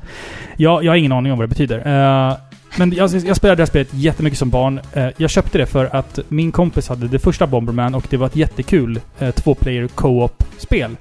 Jag, 0.57 0.83
jag 0.83 0.91
har 0.91 0.97
ingen 0.97 1.11
aning 1.11 1.31
om 1.31 1.37
vad 1.37 1.43
det 1.43 1.55
betyder. 1.55 1.77
Eh, 1.77 2.37
men 2.77 2.91
jag, 2.91 3.09
jag 3.09 3.35
spelade 3.35 3.55
det 3.55 3.61
här 3.61 3.67
spelet 3.67 3.93
jättemycket 3.93 4.39
som 4.39 4.49
barn. 4.49 4.79
Eh, 4.93 5.07
jag 5.17 5.29
köpte 5.29 5.57
det 5.57 5.65
för 5.65 5.95
att 5.95 6.19
min 6.27 6.51
kompis 6.51 6.89
hade 6.89 7.07
det 7.07 7.19
första 7.19 7.47
Bomberman 7.47 7.95
och 7.95 8.07
det 8.09 8.17
var 8.17 8.27
ett 8.27 8.35
jättekul 8.35 8.99
uh, 9.21 9.31
två-player 9.31 9.87
co-op-spel. 9.87 10.95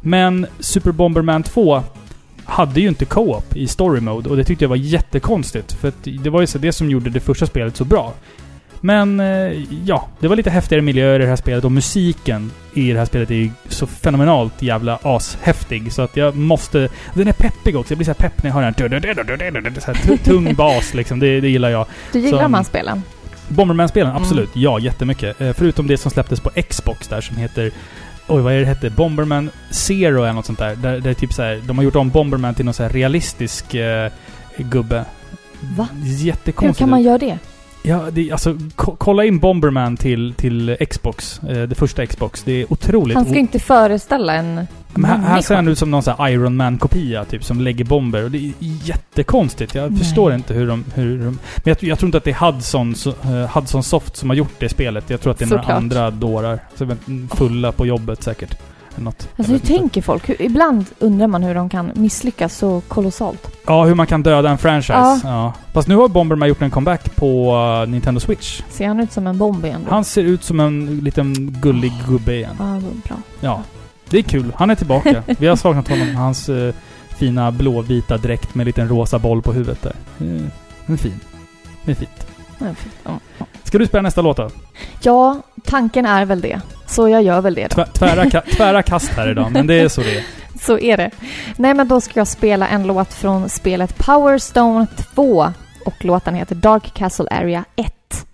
Men 0.00 0.46
Super 0.58 0.92
Bomberman 0.92 1.42
2 1.42 1.82
hade 2.50 2.80
ju 2.80 2.88
inte 2.88 3.04
co-op 3.04 3.56
i 3.56 3.66
story 3.66 4.00
mode 4.00 4.30
och 4.30 4.36
det 4.36 4.44
tyckte 4.44 4.64
jag 4.64 4.68
var 4.68 4.76
jättekonstigt. 4.76 5.72
För 5.72 5.92
det 6.22 6.30
var 6.30 6.40
ju 6.40 6.46
så 6.46 6.58
det 6.58 6.72
som 6.72 6.90
gjorde 6.90 7.10
det 7.10 7.20
första 7.20 7.46
spelet 7.46 7.76
så 7.76 7.84
bra. 7.84 8.12
Men 8.82 9.20
eh, 9.20 9.52
ja, 9.84 10.08
det 10.20 10.28
var 10.28 10.36
lite 10.36 10.50
häftigare 10.50 10.82
miljöer 10.82 11.20
i 11.20 11.22
det 11.22 11.28
här 11.28 11.36
spelet 11.36 11.64
och 11.64 11.72
musiken 11.72 12.50
i 12.74 12.92
det 12.92 12.98
här 12.98 13.04
spelet 13.06 13.30
är 13.30 13.34
ju 13.34 13.50
så 13.68 13.86
fenomenalt 13.86 14.62
jävla 14.62 14.98
ashäftig. 15.02 15.92
Så 15.92 16.02
att 16.02 16.16
jag 16.16 16.36
måste... 16.36 16.88
Den 17.14 17.28
är 17.28 17.32
peppig 17.32 17.76
också. 17.76 17.92
Jag 17.92 17.98
blir 17.98 18.04
så 18.04 18.10
här 18.10 18.14
pepp 18.28 18.42
när 18.42 18.50
jag 18.50 18.54
hör 18.54 18.88
den. 18.88 19.02
här. 19.02 19.80
Så 19.80 19.86
här 19.92 19.94
tu- 19.94 20.16
tung 20.16 20.54
bas 20.54 20.94
liksom. 20.94 21.18
Det, 21.18 21.40
det 21.40 21.48
gillar 21.48 21.68
jag. 21.70 21.86
Du 22.12 22.18
gillar 22.20 22.42
Som- 22.42 22.52
man 22.52 22.64
spelen? 22.64 23.02
Bomberman-spelen, 23.48 24.10
Mm. 24.10 24.22
absolut. 24.22 24.50
Ja, 24.54 24.78
jättemycket. 24.78 25.40
Eh, 25.40 25.52
förutom 25.52 25.86
det 25.86 25.96
som 25.96 26.10
släpptes 26.10 26.40
på 26.40 26.50
Xbox 26.68 27.08
där 27.08 27.20
som 27.20 27.36
heter... 27.36 27.70
Oj, 28.30 28.42
vad 28.42 28.52
är 28.52 28.58
det 28.58 28.64
hette? 28.64 28.90
Bomberman 28.90 29.50
Zero 29.70 30.22
eller 30.22 30.32
något 30.32 30.46
sånt 30.46 30.58
där. 30.58 30.76
Där, 30.76 31.00
där 31.00 31.14
typ 31.14 31.32
så 31.32 31.42
här, 31.42 31.62
de 31.66 31.78
har 31.78 31.84
gjort 31.84 31.96
om 31.96 32.10
Bomberman 32.10 32.54
till 32.54 32.64
någon 32.64 32.74
så 32.74 32.82
här 32.82 32.90
realistisk 32.90 33.74
eh, 33.74 34.12
gubbe. 34.56 35.04
Va? 35.76 35.88
Jättekonstigt. 36.02 36.80
Hur 36.80 36.84
kan 36.84 36.90
man 36.90 37.02
göra 37.02 37.18
det? 37.18 37.38
Ja, 37.82 38.04
det, 38.12 38.32
alltså, 38.32 38.58
ko- 38.76 38.96
kolla 38.98 39.24
in 39.24 39.38
Bomberman 39.38 39.96
till, 39.96 40.34
till 40.34 40.76
Xbox. 40.90 41.40
Eh, 41.48 41.62
det 41.62 41.74
första 41.74 42.06
Xbox. 42.06 42.42
Det 42.42 42.52
är 42.62 42.72
otroligt. 42.72 43.16
Han 43.16 43.24
ska 43.26 43.38
inte 43.38 43.58
föreställa 43.58 44.34
en 44.34 44.66
Men 44.94 45.04
här, 45.04 45.18
här 45.18 45.40
ser 45.40 45.54
han 45.54 45.68
ut 45.68 45.78
som 45.78 45.90
någon 45.90 46.02
sån 46.02 46.14
här 46.18 46.28
Iron 46.28 46.56
Man-kopia, 46.56 47.24
typ, 47.24 47.44
som 47.44 47.60
lägger 47.60 47.84
bomber. 47.84 48.24
Och 48.24 48.30
det 48.30 48.38
är 48.38 48.52
jättekonstigt. 48.84 49.74
Jag 49.74 49.90
Nej. 49.90 49.98
förstår 50.00 50.34
inte 50.34 50.54
hur 50.54 50.66
de... 50.66 50.84
Hur 50.94 51.18
de 51.18 51.24
men 51.24 51.38
jag, 51.64 51.76
jag 51.80 51.98
tror 51.98 52.06
inte 52.08 52.18
att 52.18 52.24
det 52.24 52.30
är 52.30 52.52
Hudson, 52.52 52.94
så- 52.94 53.10
eh, 53.10 53.56
Hudson 53.56 53.82
Soft 53.82 54.16
som 54.16 54.30
har 54.30 54.36
gjort 54.36 54.54
det 54.58 54.68
spelet. 54.68 55.10
Jag 55.10 55.20
tror 55.20 55.30
att 55.30 55.38
det 55.38 55.44
är 55.44 55.46
några 55.46 55.62
Såklart. 55.62 55.76
andra 55.76 56.10
dårar. 56.10 56.58
Fulla 57.34 57.72
på 57.72 57.86
jobbet 57.86 58.22
säkert. 58.22 58.56
Något. 58.96 59.28
Alltså 59.36 59.52
hur 59.52 59.60
inte. 59.60 59.66
tänker 59.66 60.02
folk? 60.02 60.28
Hur, 60.28 60.42
ibland 60.42 60.84
undrar 60.98 61.26
man 61.26 61.42
hur 61.42 61.54
de 61.54 61.68
kan 61.68 61.90
misslyckas 61.94 62.56
så 62.56 62.80
kolossalt. 62.88 63.50
Ja, 63.66 63.84
hur 63.84 63.94
man 63.94 64.06
kan 64.06 64.22
döda 64.22 64.50
en 64.50 64.58
franchise. 64.58 64.92
Ja. 64.98 65.20
Ja. 65.24 65.52
Fast 65.72 65.88
nu 65.88 65.96
har 65.96 66.08
Bomberman 66.08 66.48
gjort 66.48 66.62
en 66.62 66.70
comeback 66.70 67.16
på 67.16 67.56
uh, 67.82 67.90
Nintendo 67.90 68.20
Switch. 68.20 68.62
Ser 68.70 68.88
han 68.88 69.00
ut 69.00 69.12
som 69.12 69.26
en 69.26 69.38
bomb 69.38 69.64
igen 69.64 69.80
då? 69.84 69.90
Han 69.94 70.04
ser 70.04 70.22
ut 70.22 70.44
som 70.44 70.60
en 70.60 70.98
liten 70.98 71.34
gullig 71.62 71.92
gubbe 72.08 72.34
igen. 72.34 72.56
Ja, 72.58 72.80
bra. 73.08 73.16
Ja. 73.40 73.62
Det 74.10 74.18
är 74.18 74.22
kul. 74.22 74.52
Han 74.56 74.70
är 74.70 74.74
tillbaka. 74.74 75.22
Vi 75.38 75.46
har 75.46 75.56
saknat 75.56 75.88
honom. 75.88 76.14
Hans 76.14 76.48
eh, 76.48 76.74
fina 77.08 77.50
blåvita 77.52 78.16
dräkt 78.18 78.54
med 78.54 78.62
en 78.64 78.66
liten 78.66 78.88
rosa 78.88 79.18
boll 79.18 79.42
på 79.42 79.52
huvudet 79.52 79.82
där. 79.82 79.94
Eh, 80.20 80.26
Den 80.86 80.94
är 80.94 80.96
fin. 80.96 81.20
Det 81.84 81.90
är 81.90 81.94
fint. 81.96 82.26
Ska 83.64 83.78
du 83.78 83.86
spela 83.86 84.02
nästa 84.02 84.22
låt 84.22 84.36
då? 84.36 84.50
Ja, 85.02 85.36
tanken 85.64 86.06
är 86.06 86.24
väl 86.24 86.40
det. 86.40 86.60
Så 86.86 87.08
jag 87.08 87.22
gör 87.22 87.40
väl 87.40 87.54
det 87.54 87.66
då. 87.76 87.82
Tvä- 87.82 87.92
Tvära, 87.92 88.40
tvära 88.56 88.82
kast 88.82 89.08
här 89.12 89.30
idag, 89.30 89.52
men 89.52 89.66
det 89.66 89.74
är 89.80 89.88
så 89.88 90.00
det 90.00 90.16
är. 90.18 90.24
Så 90.60 90.78
är 90.78 90.96
det. 90.96 91.10
Nej, 91.56 91.74
men 91.74 91.88
då 91.88 92.00
ska 92.00 92.20
jag 92.20 92.28
spela 92.28 92.68
en 92.68 92.82
låt 92.86 93.14
från 93.14 93.48
spelet 93.48 93.98
Power 93.98 94.38
Stone 94.38 94.86
2 95.14 95.52
och 95.86 96.04
låten 96.04 96.34
heter 96.34 96.54
Dark 96.54 96.94
Castle 96.94 97.28
Area 97.30 97.64
1. 97.76 98.26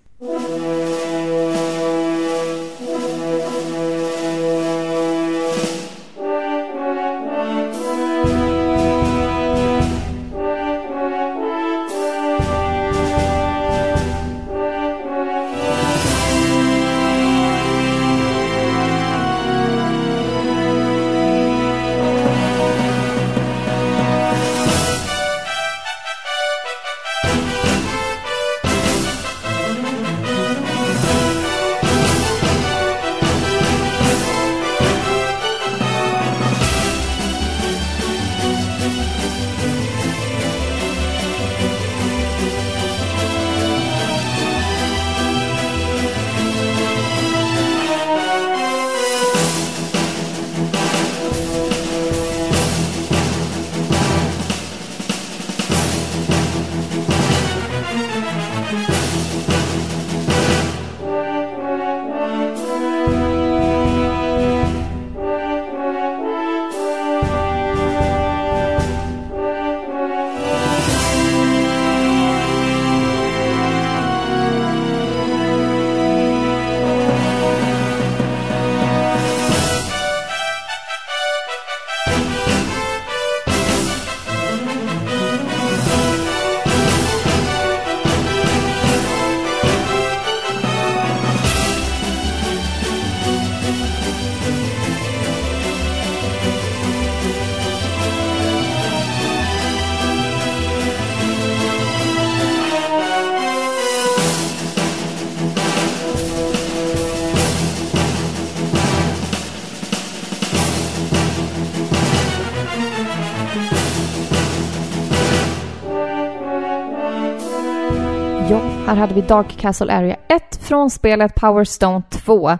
Hade 118.97 119.13
vi 119.13 119.21
Dark 119.21 119.57
Castle 119.57 119.93
Area 119.93 120.15
1 120.27 120.59
från 120.61 120.89
spelet 120.89 121.35
Power 121.35 121.63
Stone 121.63 122.01
2. 122.09 122.57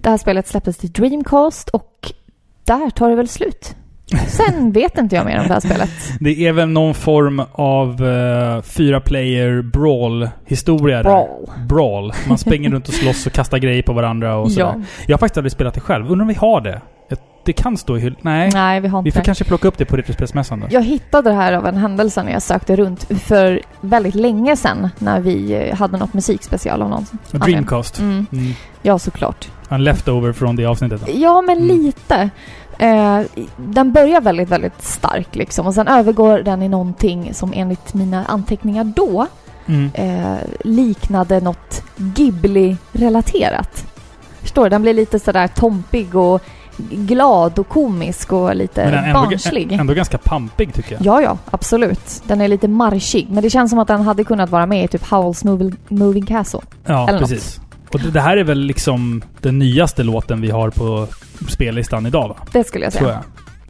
Det 0.00 0.10
här 0.10 0.16
spelet 0.16 0.48
släpptes 0.48 0.76
till 0.76 0.92
Dreamcast 0.92 1.68
och 1.68 2.12
där 2.64 2.90
tar 2.90 3.10
det 3.10 3.16
väl 3.16 3.28
slut. 3.28 3.74
Sen 4.26 4.72
vet 4.72 4.98
inte 4.98 5.16
jag 5.16 5.26
mer 5.26 5.40
om 5.40 5.46
det 5.46 5.52
här 5.52 5.60
spelet. 5.60 5.90
Det 6.20 6.46
är 6.46 6.52
väl 6.52 6.68
någon 6.68 6.94
form 6.94 7.42
av 7.52 8.02
uh, 8.02 8.62
fyra 8.62 9.00
player 9.00 9.62
brawl-historia 9.62 10.96
där. 10.96 11.02
Brawl. 11.02 11.50
Brawl. 11.68 12.12
Man 12.28 12.38
springer 12.38 12.70
runt 12.70 12.88
och 12.88 12.94
slåss 12.94 13.26
och 13.26 13.32
kastar 13.32 13.58
grejer 13.58 13.82
på 13.82 13.92
varandra 13.92 14.36
och 14.36 14.52
sådär. 14.52 14.74
Ja. 14.76 14.82
Jag 15.06 15.14
har 15.14 15.18
faktiskt 15.18 15.38
aldrig 15.38 15.52
spelat 15.52 15.74
det 15.74 15.80
själv. 15.80 16.10
Undrar 16.10 16.22
om 16.22 16.28
vi 16.28 16.34
har 16.34 16.60
det? 16.60 16.80
Det 17.48 17.52
kan 17.52 17.76
stå 17.76 17.96
i 17.96 18.00
hyllan. 18.00 18.18
Nej. 18.22 18.50
Nej, 18.54 18.80
vi 18.80 18.88
har 18.88 19.02
Vi 19.02 19.08
inte 19.08 19.16
får 19.16 19.20
det. 19.20 19.24
kanske 19.24 19.44
plocka 19.44 19.68
upp 19.68 19.78
det 19.78 19.84
på 19.84 19.96
Retrospelsmässan 19.96 20.60
då. 20.60 20.66
Jag 20.70 20.82
hittade 20.82 21.30
det 21.30 21.36
här 21.36 21.52
av 21.52 21.66
en 21.66 21.76
händelse 21.76 22.22
när 22.22 22.32
jag 22.32 22.42
sökte 22.42 22.76
runt 22.76 23.04
för 23.22 23.60
väldigt 23.80 24.14
länge 24.14 24.56
sedan 24.56 24.88
när 24.98 25.20
vi 25.20 25.52
eh, 25.54 25.76
hade 25.76 25.96
något 25.98 26.14
musikspecial 26.14 26.82
av 26.82 26.90
någon. 26.90 27.06
Dreamcast. 27.30 27.98
Mm, 27.98 28.26
Mm. 28.32 28.52
ja, 28.82 28.98
såklart. 28.98 29.48
En 29.68 29.84
leftover 29.84 30.32
från 30.32 30.56
det 30.56 30.66
avsnittet. 30.66 31.00
då. 31.06 31.12
Ja, 31.14 31.40
men 31.42 31.56
Mm. 31.58 31.76
lite. 31.76 32.30
Eh, 32.78 33.20
den 33.56 33.92
börjar 33.92 34.20
väldigt, 34.20 34.48
väldigt 34.48 34.82
stark 34.82 35.36
liksom 35.36 35.66
och 35.66 35.74
sen 35.74 35.88
övergår 35.88 36.38
den 36.38 36.62
i 36.62 36.68
någonting 36.68 37.34
som 37.34 37.52
enligt 37.56 37.94
mina 37.94 38.24
anteckningar 38.24 38.84
då 38.84 39.26
Mm. 39.66 39.90
eh, 39.94 40.36
liknade 40.64 41.40
något 41.40 41.82
Ghibli-relaterat. 41.96 43.86
Förstår 44.40 44.64
du? 44.64 44.70
Den 44.70 44.82
blir 44.82 44.94
lite 44.94 45.18
sådär 45.18 45.46
tompig 45.48 46.14
och 46.16 46.42
glad 46.90 47.58
och 47.58 47.68
komisk 47.68 48.32
och 48.32 48.56
lite 48.56 48.84
Men 48.84 49.04
ändå, 49.04 49.20
barnslig. 49.20 49.72
ändå 49.72 49.94
ganska 49.94 50.18
pampig 50.18 50.74
tycker 50.74 50.92
jag. 50.92 51.06
Ja, 51.06 51.22
ja, 51.22 51.38
absolut. 51.50 52.22
Den 52.26 52.40
är 52.40 52.48
lite 52.48 52.68
marschig, 52.68 53.26
men 53.30 53.42
det 53.42 53.50
känns 53.50 53.70
som 53.70 53.78
att 53.78 53.88
den 53.88 54.00
hade 54.00 54.24
kunnat 54.24 54.50
vara 54.50 54.66
med 54.66 54.84
i 54.84 54.88
typ 54.88 55.02
Howl's 55.04 55.46
Moving, 55.46 55.76
Moving 55.88 56.26
Castle. 56.26 56.60
Ja, 56.86 57.08
Eller 57.08 57.20
något. 57.20 57.30
precis. 57.30 57.60
Och 57.92 58.00
det, 58.00 58.10
det 58.10 58.20
här 58.20 58.36
är 58.36 58.44
väl 58.44 58.58
liksom 58.60 59.22
den 59.40 59.58
nyaste 59.58 60.02
låten 60.02 60.40
vi 60.40 60.50
har 60.50 60.70
på 60.70 61.06
spellistan 61.48 62.06
idag 62.06 62.28
va? 62.28 62.36
Det 62.52 62.64
skulle 62.64 62.84
jag 62.84 62.92
säga. 62.92 63.02
Tror 63.04 63.12
jag. 63.12 63.22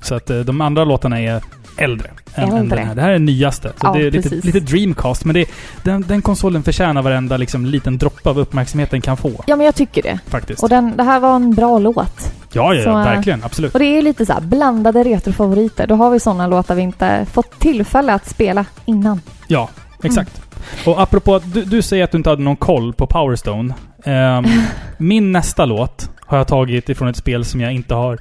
Så 0.05 0.15
att 0.15 0.31
eh, 0.31 0.39
de 0.39 0.61
andra 0.61 0.85
låtarna 0.85 1.21
är 1.21 1.43
äldre. 1.79 2.11
Än, 2.35 2.49
än 2.49 2.57
Äldre. 2.57 2.79
den 2.79 2.87
här. 2.89 2.95
Det 2.95 3.03
här 3.03 3.09
är 3.09 3.13
den 3.13 3.25
nyaste. 3.25 3.69
Så 3.69 3.75
Ja, 3.87 3.93
det 3.93 4.07
är 4.07 4.11
lite, 4.11 4.35
lite 4.35 4.61
Dreamcast. 4.61 5.25
Men 5.25 5.35
det, 5.35 5.49
den, 5.83 6.05
den 6.09 6.23
konsolen 6.23 6.63
förtjänar 6.63 7.03
varenda 7.03 7.37
liksom, 7.37 7.67
liten 7.67 7.99
droppe 7.99 8.31
av 8.31 8.39
uppmärksamhet 8.39 8.91
den 8.91 9.01
kan 9.01 9.17
få. 9.17 9.45
Ja, 9.47 9.57
men 9.57 9.67
jag 9.67 9.75
tycker 9.75 10.03
det. 10.03 10.19
Faktiskt. 10.27 10.63
Och 10.63 10.69
den, 10.69 10.97
det 10.97 11.03
här 11.03 11.21
var 11.21 11.37
en 11.37 11.55
bra 11.55 11.79
låt. 11.79 12.33
ja, 12.53 12.75
ja, 12.75 12.83
så, 12.83 12.89
ja, 12.89 13.01
äh, 13.01 13.15
verkligen. 13.15 13.45
Absolut. 13.45 13.73
Och 13.73 13.81
det 13.81 13.99
är 13.99 14.03
lite 14.03 14.27
så 14.27 14.33
här 14.33 14.41
blandade 14.41 15.05
retrofavoriter. 15.05 15.87
Då 15.87 15.95
har 15.95 16.11
vi 16.11 16.21
sådana 16.21 16.47
låtar 16.47 16.75
vi 16.75 16.83
inte 16.83 17.27
fått 17.33 17.59
tillfälle 17.59 18.13
att 18.15 18.29
spela 18.29 18.65
innan. 18.85 19.21
Ja, 19.47 19.69
exakt. 20.03 20.43
Och 20.87 21.03
apropå 21.03 21.35
att 21.35 21.55
du, 21.55 21.65
du 21.65 21.83
säger 21.83 22.05
att 22.05 22.11
du 22.11 22.19
inte 22.19 22.31
hade 22.31 22.43
någon 22.43 22.57
koll 22.57 22.93
på 22.93 23.07
Power 23.07 23.37
Stone. 23.37 23.75
Ehm, 24.05 24.45
min 24.99 25.33
nästa 25.33 25.65
låt 25.65 26.11
har 26.27 26.39
jag 26.39 26.49
tagit 26.49 26.89
ifrån 26.89 27.09
ett 27.09 27.17
spel 27.17 27.45
som 27.45 27.61
jag 27.61 27.73
inte 27.73 27.95
har 27.95 28.19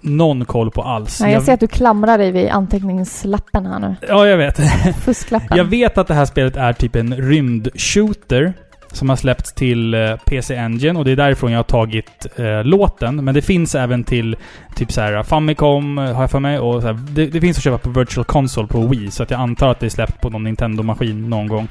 någon 0.00 0.44
koll 0.44 0.70
på 0.70 0.82
alls. 0.82 1.20
Nej, 1.20 1.32
jag 1.32 1.42
ser 1.42 1.54
att 1.54 1.60
du 1.60 1.66
klamrar 1.66 2.18
dig 2.18 2.32
vid 2.32 2.48
anteckningslappen 2.48 3.66
här 3.66 3.78
nu. 3.78 3.96
Ja, 4.08 4.26
jag 4.26 4.36
vet. 4.36 4.60
Fusklappen. 5.04 5.56
Jag 5.56 5.64
vet 5.64 5.98
att 5.98 6.06
det 6.08 6.14
här 6.14 6.24
spelet 6.24 6.56
är 6.56 6.72
typ 6.72 6.96
en 6.96 7.16
rymdshooter. 7.16 8.52
som 8.92 9.08
har 9.08 9.16
släppts 9.16 9.52
till 9.52 9.94
eh, 9.94 10.16
PC 10.16 10.56
Engine 10.56 10.98
och 10.98 11.04
det 11.04 11.10
är 11.10 11.16
därifrån 11.16 11.52
jag 11.52 11.58
har 11.58 11.64
tagit 11.64 12.26
eh, 12.36 12.64
låten. 12.64 13.24
Men 13.24 13.34
det 13.34 13.42
finns 13.42 13.74
även 13.74 14.04
till 14.04 14.36
typ 14.76 14.92
så 14.92 15.00
här 15.00 15.22
Famicom, 15.22 15.98
eh, 15.98 16.12
har 16.14 16.22
jag 16.22 16.30
för 16.30 16.40
mig. 16.40 16.58
Och 16.58 16.82
här, 16.82 16.98
det, 17.10 17.26
det, 17.26 17.40
finns 17.40 17.56
att 17.56 17.64
köpa 17.64 17.78
på 17.78 18.00
Virtual 18.00 18.24
Console 18.24 18.68
på 18.68 18.86
Wii, 18.86 19.10
så 19.10 19.22
att 19.22 19.30
jag 19.30 19.40
antar 19.40 19.68
att 19.68 19.80
det 19.80 19.86
är 19.86 19.90
släppt 19.90 20.20
på 20.20 20.30
någon 20.30 20.44
Nintendo-maskin 20.44 21.28
någon 21.28 21.48
gång. 21.48 21.68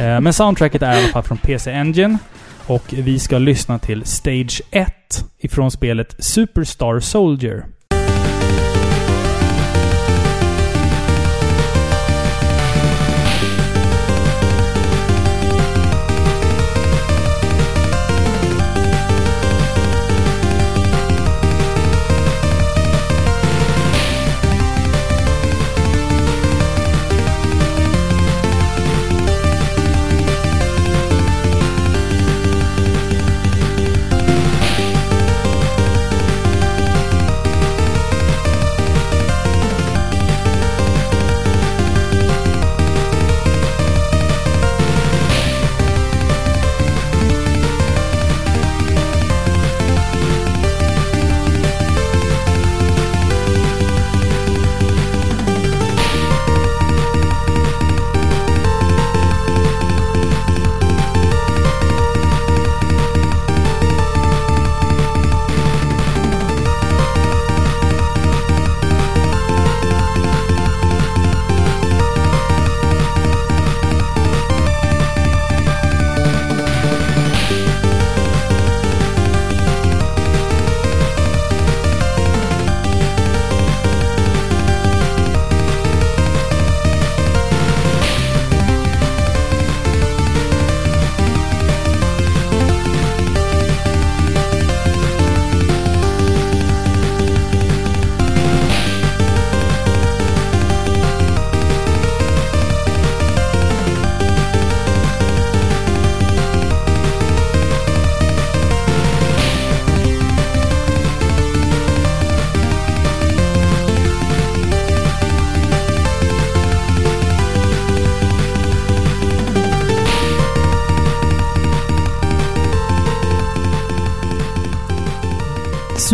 Eh, 0.00 0.20
men 0.20 0.32
soundtracket 0.32 0.82
är 0.82 0.94
i 0.94 0.98
alla 0.98 1.08
fall 1.08 1.22
från 1.22 1.38
PC 1.38 1.72
Engine. 1.72 2.18
Och 2.68 2.92
vi 2.92 3.18
ska 3.18 3.38
lyssna 3.38 3.78
till 3.78 4.04
Stage 4.04 4.62
1 4.70 4.92
ifrån 5.38 5.70
spelet 5.70 6.16
Superstar 6.18 7.00
Soldier. 7.00 7.66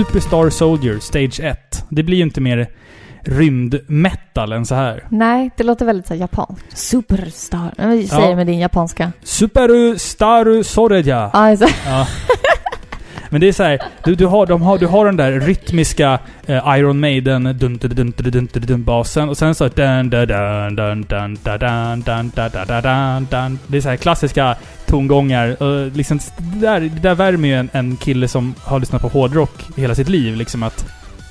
Superstar 0.06 0.50
Soldier 0.50 0.98
Stage 0.98 1.40
1. 1.40 1.84
Det 1.88 2.02
blir 2.02 2.16
ju 2.16 2.22
inte 2.22 2.40
mer 2.40 2.68
rymdmetal 3.20 4.52
än 4.52 4.66
så 4.66 4.74
här. 4.74 5.06
Nej, 5.08 5.50
det 5.56 5.64
låter 5.64 5.86
väldigt 5.86 6.06
så 6.06 6.14
här 6.14 6.20
japanskt. 6.20 6.78
Superstar. 6.78 7.74
Men 7.76 8.08
Säg 8.08 8.28
det 8.28 8.36
med 8.36 8.46
din 8.46 8.58
japanska. 8.58 9.12
Superu 9.22 9.98
Staru 9.98 10.64
Soreja. 10.64 11.30
Alltså. 11.32 11.66
Ja. 11.86 12.06
Men 13.32 13.40
det 13.40 13.48
är 13.48 13.52
så 13.52 13.62
här, 13.62 13.82
du, 14.04 14.14
du, 14.14 14.26
har, 14.26 14.46
de 14.46 14.62
har, 14.62 14.78
du 14.78 14.86
har 14.86 15.06
den 15.06 15.16
där 15.16 15.32
rytmiska 15.32 16.18
eh, 16.46 16.78
Iron 16.78 17.00
Maiden 17.00 17.44
dun, 17.44 17.56
dun, 17.56 17.78
dun, 17.78 18.12
dun, 18.16 18.30
dun, 18.30 18.48
dun, 18.52 18.62
dun, 18.66 18.84
basen 18.84 19.28
och 19.28 19.38
sen 19.38 19.54
så 19.54 19.68
dun, 19.68 20.10
dun, 20.10 20.28
dun, 20.28 20.76
dun, 20.76 21.04
dun, 21.04 21.04
dun, 21.04 21.38
dun, 21.44 22.00
dun, 22.00 22.30
dun, 22.30 22.30
dun, 22.34 22.66
dun, 22.68 23.26
dun. 23.30 23.58
Det 23.66 23.76
är 23.76 23.80
så 23.80 23.88
här 23.88 23.96
klassiska 23.96 24.56
tongångar. 24.86 25.62
Och 25.62 25.96
liksom, 25.96 26.20
det, 26.38 26.66
där, 26.66 26.80
det 26.80 27.00
där 27.00 27.14
värmer 27.14 27.48
ju 27.48 27.54
en, 27.54 27.68
en 27.72 27.96
kille 27.96 28.28
som 28.28 28.54
har 28.64 28.80
lyssnat 28.80 29.02
på 29.02 29.08
hårdrock 29.08 29.66
hela 29.76 29.94
sitt 29.94 30.08
liv. 30.08 30.36
Liksom 30.36 30.62
att 30.62 30.86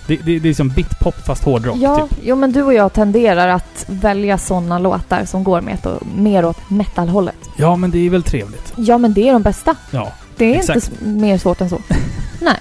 det, 0.07 0.15
det, 0.15 0.39
det 0.39 0.49
är 0.49 0.53
som 0.53 0.69
bitpop 0.69 1.15
fast 1.25 1.43
hårdrock. 1.43 1.77
Ja, 1.77 2.07
typ. 2.07 2.19
jo 2.23 2.35
men 2.35 2.51
du 2.51 2.63
och 2.63 2.73
jag 2.73 2.93
tenderar 2.93 3.47
att 3.47 3.85
välja 3.87 4.37
sådana 4.37 4.79
låtar 4.79 5.25
som 5.25 5.43
går 5.43 5.61
med 5.61 5.77
mer 6.15 6.45
åt 6.45 6.69
metalhållet. 6.69 7.49
Ja, 7.57 7.75
men 7.75 7.91
det 7.91 8.05
är 8.05 8.09
väl 8.09 8.23
trevligt. 8.23 8.73
Ja, 8.75 8.97
men 8.97 9.13
det 9.13 9.29
är 9.29 9.33
de 9.33 9.41
bästa. 9.41 9.75
Ja. 9.91 10.11
Det 10.41 10.53
är 10.55 10.59
Exakt. 10.59 10.75
inte 10.91 11.05
mer 11.05 11.37
svårt 11.37 11.61
än 11.61 11.69
så. 11.69 11.81
Nej, 12.39 12.57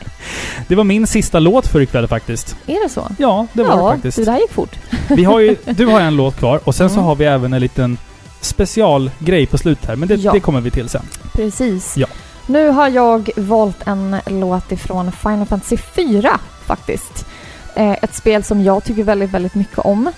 Det 0.69 0.75
var 0.75 0.85
min 0.85 1.07
sista 1.07 1.39
låt 1.39 1.67
för 1.67 1.81
ikväll 1.81 2.09
faktiskt. 2.09 2.57
är 2.67 2.83
det 2.83 2.89
så? 2.89 3.09
Ja, 3.19 3.47
det 3.53 3.63
var 3.63 3.71
ja, 3.77 3.87
det 3.89 3.95
faktiskt. 3.95 4.17
det 4.17 4.25
där 4.25 4.39
gick 4.39 4.53
fort. 4.53 4.77
Vi 5.09 5.25
har 5.25 5.41
ju, 5.41 5.57
du 5.65 5.87
har 5.87 6.01
en 6.01 6.17
låt 6.17 6.37
kvar 6.39 6.61
och 6.65 6.75
sen 6.75 6.89
så 6.89 6.95
Mm. 6.95 7.05
har 7.05 7.15
vi 7.15 7.25
även 7.25 7.53
en 7.53 7.61
liten 7.61 7.99
specialgrej 8.41 9.47
på 9.47 9.59
slutet 9.59 9.87
här. 9.89 9.97
Men 9.97 10.09
det, 10.09 10.15
Ja. 10.15 10.33
det 10.33 10.41
kommer 10.41 10.61
vi 10.61 10.71
till 10.71 10.89
sen. 10.89 11.03
Precis. 11.33 11.97
Ja. 11.97 12.07
Nu 12.47 12.69
har 12.69 12.89
jag 12.89 13.31
valt 13.37 13.87
en 13.87 14.17
låt 14.27 14.73
ifrån 14.73 15.13
Final 15.13 15.47
Fantasy 15.47 15.77
4 15.77 16.41
faktiskt. 16.67 17.27
Eh, 17.75 17.91
ett 17.93 18.15
spel 18.15 18.45
som 18.45 18.63
jag 18.63 18.85
tycker 18.85 19.03
väldigt, 19.05 19.31
väldigt 19.31 19.55
mycket 19.55 19.79
om. 19.79 20.11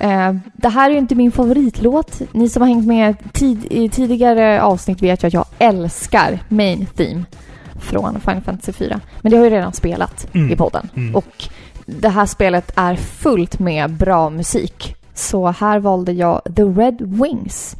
Eh, 0.00 0.34
det 0.52 0.68
här 0.68 0.90
är 0.90 0.92
ju 0.94 0.98
inte 0.98 1.14
min 1.14 1.32
favoritlåt. 1.32 2.20
Ni 2.32 2.48
som 2.48 2.62
har 2.62 2.68
hängt 2.68 2.86
med 2.86 3.32
tid, 3.32 3.66
i 3.70 3.88
tidigare 3.88 4.62
avsnitt 4.62 5.02
vet 5.02 5.22
ju 5.22 5.26
att 5.26 5.32
jag 5.34 5.44
älskar 5.58 6.38
Main 6.48 6.86
Theme 6.96 7.22
från 7.80 8.20
Final 8.20 8.40
Fantasy 8.42 8.72
4. 8.72 9.00
Men 9.20 9.32
det 9.32 9.38
har 9.38 9.44
ju 9.44 9.50
redan 9.50 9.72
spelat 9.72 10.26
Mm. 10.34 10.52
i 10.52 10.56
podden. 10.56 10.88
Mm. 10.96 11.16
Och 11.16 11.48
det 11.86 12.08
här 12.08 12.26
spelet 12.26 12.72
är 12.76 12.94
fullt 12.96 13.58
med 13.58 13.90
bra 13.90 14.30
musik. 14.30 14.96
Så 15.14 15.48
här 15.48 15.78
valde 15.78 16.12
jag 16.12 16.40
The 16.56 16.62
Red 16.62 16.96
Wings. 17.00 17.76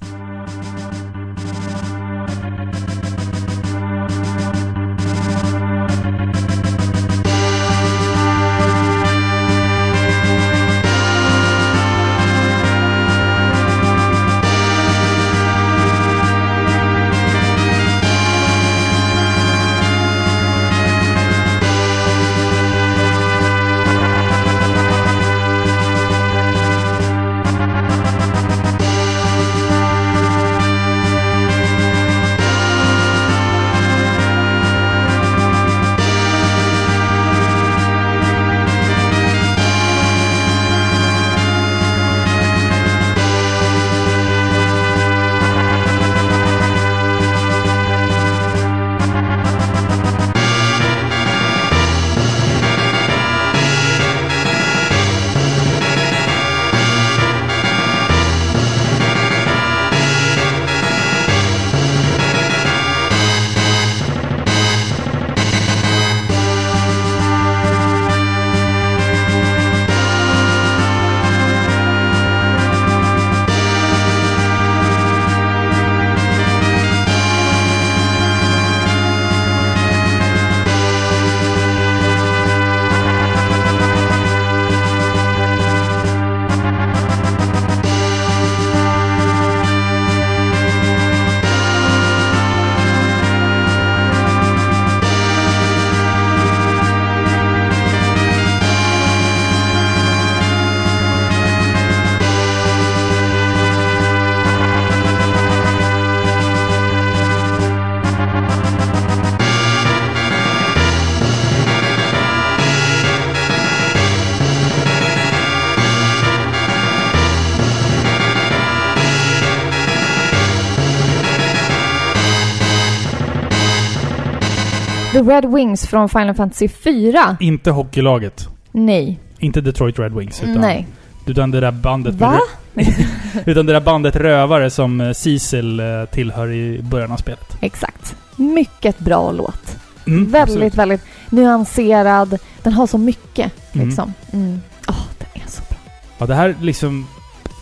The 125.20 125.26
Red 125.26 125.44
Wings 125.54 125.86
från 125.86 126.08
Final 126.08 126.34
Fantasy 126.34 126.68
4. 126.68 127.36
Inte 127.40 127.70
hockeylaget. 127.70 128.48
Nej. 128.72 129.20
Inte 129.38 129.60
Detroit 129.60 129.98
Red 129.98 130.12
Wings. 130.14 130.42
Utan, 130.42 130.60
Nej. 130.60 130.86
utan 131.26 131.50
det 131.50 131.60
där 131.60 131.70
bandet 131.72 132.14
Va? 132.14 132.40
utan 133.46 133.66
det 133.66 133.72
där 133.72 133.80
bandet 133.80 134.16
Rövare 134.16 134.70
som 134.70 135.00
eh, 135.00 135.12
Cecil 135.12 135.80
eh, 135.80 136.04
tillhör 136.04 136.52
i 136.52 136.82
början 136.82 137.12
av 137.12 137.16
spelet. 137.16 137.56
Exakt. 137.60 138.16
Mycket 138.36 138.98
bra 138.98 139.32
låt. 139.32 139.76
Mm, 140.06 140.30
väldigt, 140.30 140.42
absolut. 140.42 140.74
väldigt 140.74 141.02
nyanserad. 141.30 142.38
Den 142.62 142.72
har 142.72 142.86
så 142.86 142.98
mycket 142.98 143.52
Mm. 143.72 143.86
liksom. 143.88 144.12
Mm. 144.32 144.60
Åh, 144.88 145.02
den 145.18 145.42
är 145.42 145.48
så 145.50 145.62
bra. 145.68 145.78
Ja, 146.18 146.26
det 146.26 146.34
här 146.34 146.54
liksom... 146.60 147.06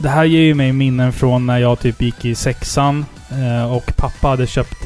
Det 0.00 0.08
här 0.08 0.24
ger 0.24 0.42
ju 0.42 0.54
mig 0.54 0.72
minnen 0.72 1.12
från 1.12 1.46
när 1.46 1.58
jag 1.58 1.80
typ 1.80 2.02
gick 2.02 2.24
i 2.24 2.34
sexan 2.34 3.06
eh, 3.30 3.72
och 3.72 3.92
pappa 3.96 4.28
hade 4.28 4.46
köpt 4.46 4.76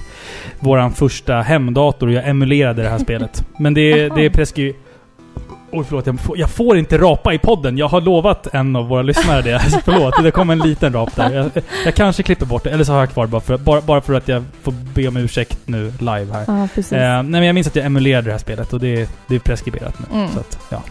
våran 0.61 0.93
första 0.93 1.41
hemdator 1.41 2.07
och 2.07 2.13
jag 2.13 2.29
emulerade 2.29 2.83
det 2.83 2.89
här 2.89 2.99
spelet. 2.99 3.47
Men 3.59 3.75
det, 3.75 4.09
det 4.09 4.25
är 4.25 4.31
preskri... 4.35 4.75
Oj, 5.75 5.85
förlåt. 5.89 6.07
Jag 6.07 6.21
får, 6.21 6.39
jag 6.39 6.51
får 6.51 6.79
inte 6.79 6.99
rapa 6.99 7.35
i 7.35 7.39
podden. 7.39 7.79
Jag 7.79 7.89
har 7.89 8.01
lovat 8.01 8.55
en 8.55 8.77
av 8.77 8.89
våra 8.89 9.03
lyssnare 9.03 9.43
det. 9.43 9.61
Förlåt, 9.85 10.23
det 10.23 10.31
kom 10.31 10.51
en 10.51 10.59
liten 10.59 10.93
rap 10.93 11.17
där. 11.17 11.31
Jag, 11.35 11.51
jag 11.85 11.95
kanske 11.95 12.23
klipper 12.23 12.47
bort 12.47 12.65
det, 12.65 12.71
eller 12.71 12.85
så 12.85 12.93
har 12.93 13.01
jag 13.01 13.11
kvar 13.11 13.27
bara 13.27 13.41
för, 13.41 13.59
bara, 13.59 13.81
bara 13.81 14.01
för 14.01 14.15
att 14.15 14.29
jag 14.29 14.45
får 14.63 14.73
be 14.95 15.09
om 15.09 15.17
ursäkt 15.17 15.59
nu 15.65 15.93
live 15.99 16.33
här. 16.33 16.45
Ja, 16.47 16.69
precis. 16.75 16.93
Eh, 16.93 16.99
nej 16.99 17.25
men 17.25 17.45
jag 17.45 17.55
minns 17.55 17.67
att 17.67 17.77
jag 17.77 17.87
emulerade 17.87 18.27
det 18.27 18.31
här 18.31 18.39
spelet 18.39 18.73
och 18.73 18.81
det, 18.81 19.11
det 19.27 19.35
är 19.35 19.39
preskriberat 19.39 19.95
nu. 19.99 20.19
Mm. 20.19 20.33
Så 20.33 20.41
att, 20.41 20.59
ja. 20.69 20.83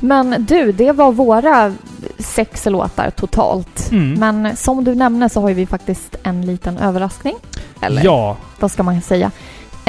Men 0.00 0.46
du, 0.48 0.72
det 0.72 0.92
var 0.92 1.12
våra 1.12 1.74
sex 2.18 2.66
låtar 2.66 3.10
totalt. 3.10 3.90
Mm. 3.92 4.12
Men 4.20 4.56
som 4.56 4.84
du 4.84 4.94
nämnde 4.94 5.28
så 5.28 5.40
har 5.40 5.48
ju 5.48 5.54
vi 5.54 5.66
faktiskt 5.66 6.16
en 6.22 6.46
liten 6.46 6.78
överraskning. 6.78 7.34
Eller 7.80 8.04
Ja, 8.04 8.36
vad 8.60 8.70
ska 8.70 8.82
man 8.82 9.02
säga? 9.02 9.30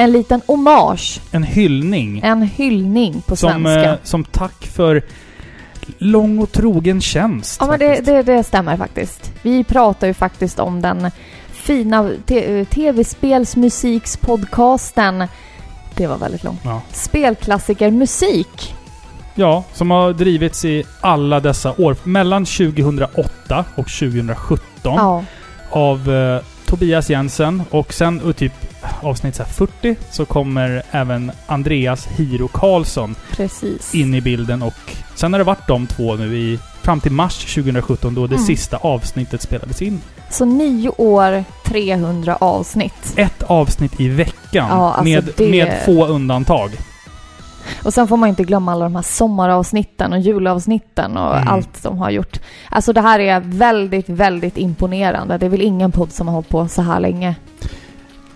En 0.00 0.12
liten 0.12 0.40
hommage. 0.46 1.20
en 1.30 1.42
hyllning. 1.42 2.20
En 2.24 2.42
hyllning 2.42 3.22
på 3.26 3.36
Som, 3.36 3.50
svenska. 3.50 3.92
eh, 3.92 3.98
som 4.02 4.24
tack 4.24 4.66
för 4.66 5.02
lång 5.98 6.38
och 6.38 6.52
trogen 6.52 7.00
tjänst. 7.00 7.56
Ja, 7.60 7.66
men 7.66 7.78
det, 7.78 8.00
det, 8.06 8.22
det 8.22 8.44
stämmer 8.44 8.76
faktiskt. 8.76 9.32
Vi 9.42 9.64
pratar 9.64 10.06
ju 10.06 10.14
faktiskt 10.14 10.58
om 10.58 10.80
den 10.82 11.10
fina 11.52 12.10
te- 12.26 12.64
tv-spelsmusikspodcasten. 12.64 15.24
Det 15.94 16.06
var 16.06 16.18
väldigt 16.18 16.44
långt. 16.44 16.60
Ja. 16.64 16.80
Spelklassiker 16.92 17.90
musik. 17.90 18.74
ja, 19.34 19.64
som 19.72 19.90
har 19.90 20.12
drivits 20.12 20.64
i 20.64 20.84
alla 21.00 21.40
dessa 21.40 21.74
år. 21.78 21.96
Mellan 22.04 22.44
2008 22.44 23.64
och 23.74 23.88
2017 23.88 24.60
Ja, 24.82 25.24
av 25.70 26.10
eh, 26.14 26.40
Tobias 26.66 27.10
Jensen. 27.10 27.62
Och 27.70 27.92
sen 27.94 28.20
och 28.20 28.36
typ 28.36 28.52
avsnitt 29.02 29.34
så 29.36 29.42
här 29.42 29.50
40 29.50 29.96
så 30.10 30.24
kommer 30.24 30.82
även 30.90 31.32
Andreas 31.46 32.06
Hiro 32.06 32.48
Karlsson 32.48 33.14
precis. 33.32 33.94
in 33.94 34.14
i 34.14 34.20
bilden. 34.20 34.62
Och 34.62 34.74
sen 35.14 35.32
har 35.32 35.38
det 35.38 35.44
varit 35.44 35.66
de 35.68 35.86
två 35.86 36.14
nu 36.16 36.36
i 36.38 36.58
fram 36.82 37.00
till 37.00 37.12
mars 37.12 37.54
2017 37.54 38.14
då 38.14 38.26
det 38.26 38.34
Mm. 38.34 38.46
sista 38.46 38.76
avsnittet 38.76 39.42
spelades 39.42 39.82
in. 39.82 40.00
Så 40.30 40.44
nio 40.44 40.88
år, 40.96 41.44
300 41.64 42.36
avsnitt. 42.40 43.12
Ett 43.16 43.42
avsnitt 43.42 44.00
i 44.00 44.08
veckan 44.08 44.66
Ja, 44.68 44.92
alltså 44.92 45.04
med, 45.04 45.28
det- 45.36 45.50
med 45.50 45.82
få 45.84 46.06
undantag. 46.06 46.70
Och 47.84 47.94
sen 47.94 48.08
får 48.08 48.16
man 48.16 48.28
inte 48.28 48.44
glömma 48.44 48.72
alla 48.72 48.84
de 48.84 48.94
här 48.94 49.02
sommaravsnitten 49.02 50.12
och 50.12 50.20
julavsnitten 50.20 51.16
och 51.16 51.36
Mm. 51.36 51.48
allt 51.48 51.82
de 51.82 51.98
har 51.98 52.10
gjort. 52.10 52.40
Alltså 52.70 52.92
det 52.92 53.00
här 53.00 53.18
är 53.20 53.40
väldigt, 53.40 54.08
väldigt 54.08 54.56
imponerande. 54.58 55.38
Det 55.38 55.46
är 55.46 55.50
väl 55.50 55.62
ingen 55.62 55.92
podd 55.92 56.12
som 56.12 56.26
har 56.28 56.34
hållit 56.34 56.48
på 56.48 56.68
så 56.68 56.82
här 56.82 57.00
länge. 57.00 57.34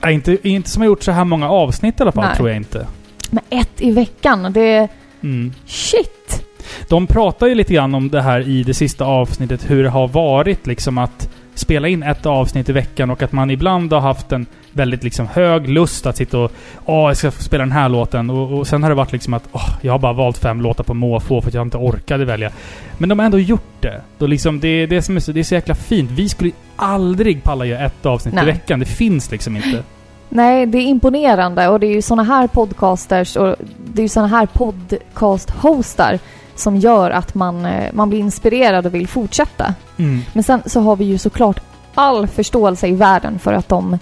Nej, 0.05 0.15
inte, 0.15 0.49
inte 0.49 0.71
som 0.71 0.83
har 0.83 0.87
gjort 0.87 1.03
så 1.03 1.13
här 1.13 1.25
många 1.25 1.51
avsnitt 1.51 2.01
i 2.01 2.03
alla 2.03 2.13
fall, 2.13 2.25
Nej. 2.25 2.37
tror 2.37 2.49
jag 2.49 2.57
inte. 2.57 2.87
Men 3.31 3.45
ett 3.51 3.81
i 3.81 3.91
veckan, 3.91 4.53
det 4.53 4.61
är... 4.61 4.89
Mm. 5.23 5.53
Shit! 5.67 6.45
De 6.89 7.07
pratar 7.07 7.47
ju 7.47 7.55
lite 7.55 7.75
grann 7.75 7.95
om 7.95 8.11
det 8.11 8.23
här 8.23 8.49
i 8.49 8.63
det 8.63 8.75
sista 8.75 9.05
avsnittet, 9.05 9.71
hur 9.71 9.83
det 9.83 9.89
har 9.91 10.09
varit 10.09 10.67
liksom 10.67 10.99
att 10.99 11.29
spela 11.55 11.89
in 11.89 12.03
ett 12.03 12.27
avsnitt 12.27 12.69
i 12.69 12.73
veckan 12.73 13.11
och 13.11 13.23
att 13.23 13.33
man 13.33 13.51
ibland 13.51 13.93
har 13.93 14.01
haft 14.01 14.33
en 14.33 14.47
väldigt 14.73 15.05
liksom 15.05 15.27
hög 15.27 15.69
lust 15.69 16.07
att 16.07 16.17
sitta 16.17 16.39
och 16.39 16.53
Åh, 16.85 17.09
jag 17.09 17.17
ska 17.17 17.31
spela 17.31 17.63
den 17.63 17.73
här 17.73 17.89
låten. 17.89 18.31
Och, 18.31 18.59
och 18.59 18.67
sen 18.67 18.83
har 18.83 18.91
det 18.91 18.97
varit 18.97 19.13
liksom 19.13 19.35
att 19.35 19.49
åh, 19.53 19.69
jag 19.81 19.93
har 19.93 19.99
bara 19.99 20.13
valt 20.13 20.39
fem 20.39 20.61
låtar 20.61 20.85
på 20.85 20.95
måfå 20.95 21.41
för 21.41 21.49
att 21.49 21.55
jag 21.55 21.67
inte 21.67 21.77
orkade 21.77 22.25
välja. 22.25 22.51
Men 22.99 23.09
de 23.09 23.19
har 23.19 23.27
ändå 23.27 23.39
gjort 23.39 23.81
det. 23.81 24.01
Då 24.19 24.27
liksom, 24.27 24.61
det, 24.61 24.87
det, 24.87 25.03
som 25.03 25.17
är 25.17 25.21
så, 25.21 25.33
det 25.33 25.41
är 25.41 25.45
så 25.45 25.55
jäkla 25.55 25.75
fint. 25.75 26.11
Vi 26.11 26.29
skulle 26.29 26.51
aldrig 26.77 27.43
palla 27.43 27.65
göra 27.65 27.85
ett 27.85 28.07
avsnitt 28.07 28.35
Nej. 28.35 28.45
i 28.45 28.47
veckan. 28.47 28.81
Det 28.81 28.87
finns 28.87 29.31
liksom 29.31 29.57
inte. 29.57 29.83
Nej, 30.29 30.67
det 30.67 30.79
är 30.79 30.83
imponerande 30.83 31.69
och 31.69 31.81
det 31.81 31.87
är 31.87 31.95
ju 31.95 32.03
såna 32.03 32.23
här 32.23 32.47
podcasters 32.47 33.37
och 33.37 33.57
det 33.85 34.01
är 34.01 34.03
ju 34.03 34.09
såna 34.09 34.27
här 34.27 34.47
podcast-hostar 34.47 36.19
som 36.63 36.77
gör 36.77 37.11
att 37.11 37.35
man, 37.35 37.65
eh, 37.67 37.93
man 37.93 38.09
blir 38.09 38.19
inspirerad 38.21 38.87
och 38.87 38.95
vill 38.95 39.09
fortsätta. 39.09 39.75
Mm. 39.97 40.21
Men 40.33 40.43
sen 40.43 40.63
så 40.67 40.81
har 40.81 40.97
vi 40.97 41.05
ju 41.05 41.19
såklart 41.19 41.61
all 41.95 42.27
förståelse 42.27 42.89
i 42.89 42.93
världen 42.93 43.39
för 43.39 43.53
att 43.53 43.69
de 43.69 43.99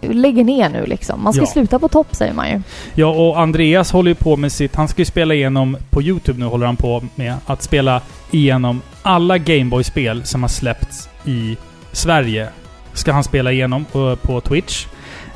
lägger 0.00 0.44
ner 0.44 0.68
nu 0.68 0.86
liksom. 0.86 1.24
Man 1.24 1.32
ska 1.32 1.42
Ja. 1.42 1.46
sluta 1.46 1.78
på 1.78 1.88
topp 1.88 2.06
säger 2.10 2.32
man 2.34 2.48
ju. 2.50 2.62
Ja, 2.94 3.06
och 3.06 3.40
Andreas 3.40 3.92
håller 3.92 4.10
ju 4.10 4.14
på 4.14 4.36
med 4.36 4.52
sitt... 4.52 4.76
Han 4.76 4.88
ska 4.88 5.00
ju 5.00 5.04
spela 5.06 5.34
igenom... 5.34 5.76
På 5.90 6.02
YouTube 6.02 6.38
nu 6.40 6.46
håller 6.46 6.66
han 6.66 6.76
på 6.76 7.02
med 7.14 7.34
att 7.46 7.62
spela 7.62 8.00
igenom 8.30 8.82
alla 9.02 9.38
Gameboy-spel 9.38 10.24
som 10.24 10.42
har 10.42 10.48
släppts 10.48 11.08
i 11.24 11.56
Sverige. 11.92 12.48
Ska 12.92 13.12
han 13.12 13.24
spela 13.24 13.52
igenom 13.52 13.84
på, 14.22 14.40
Twitch. 14.40 14.86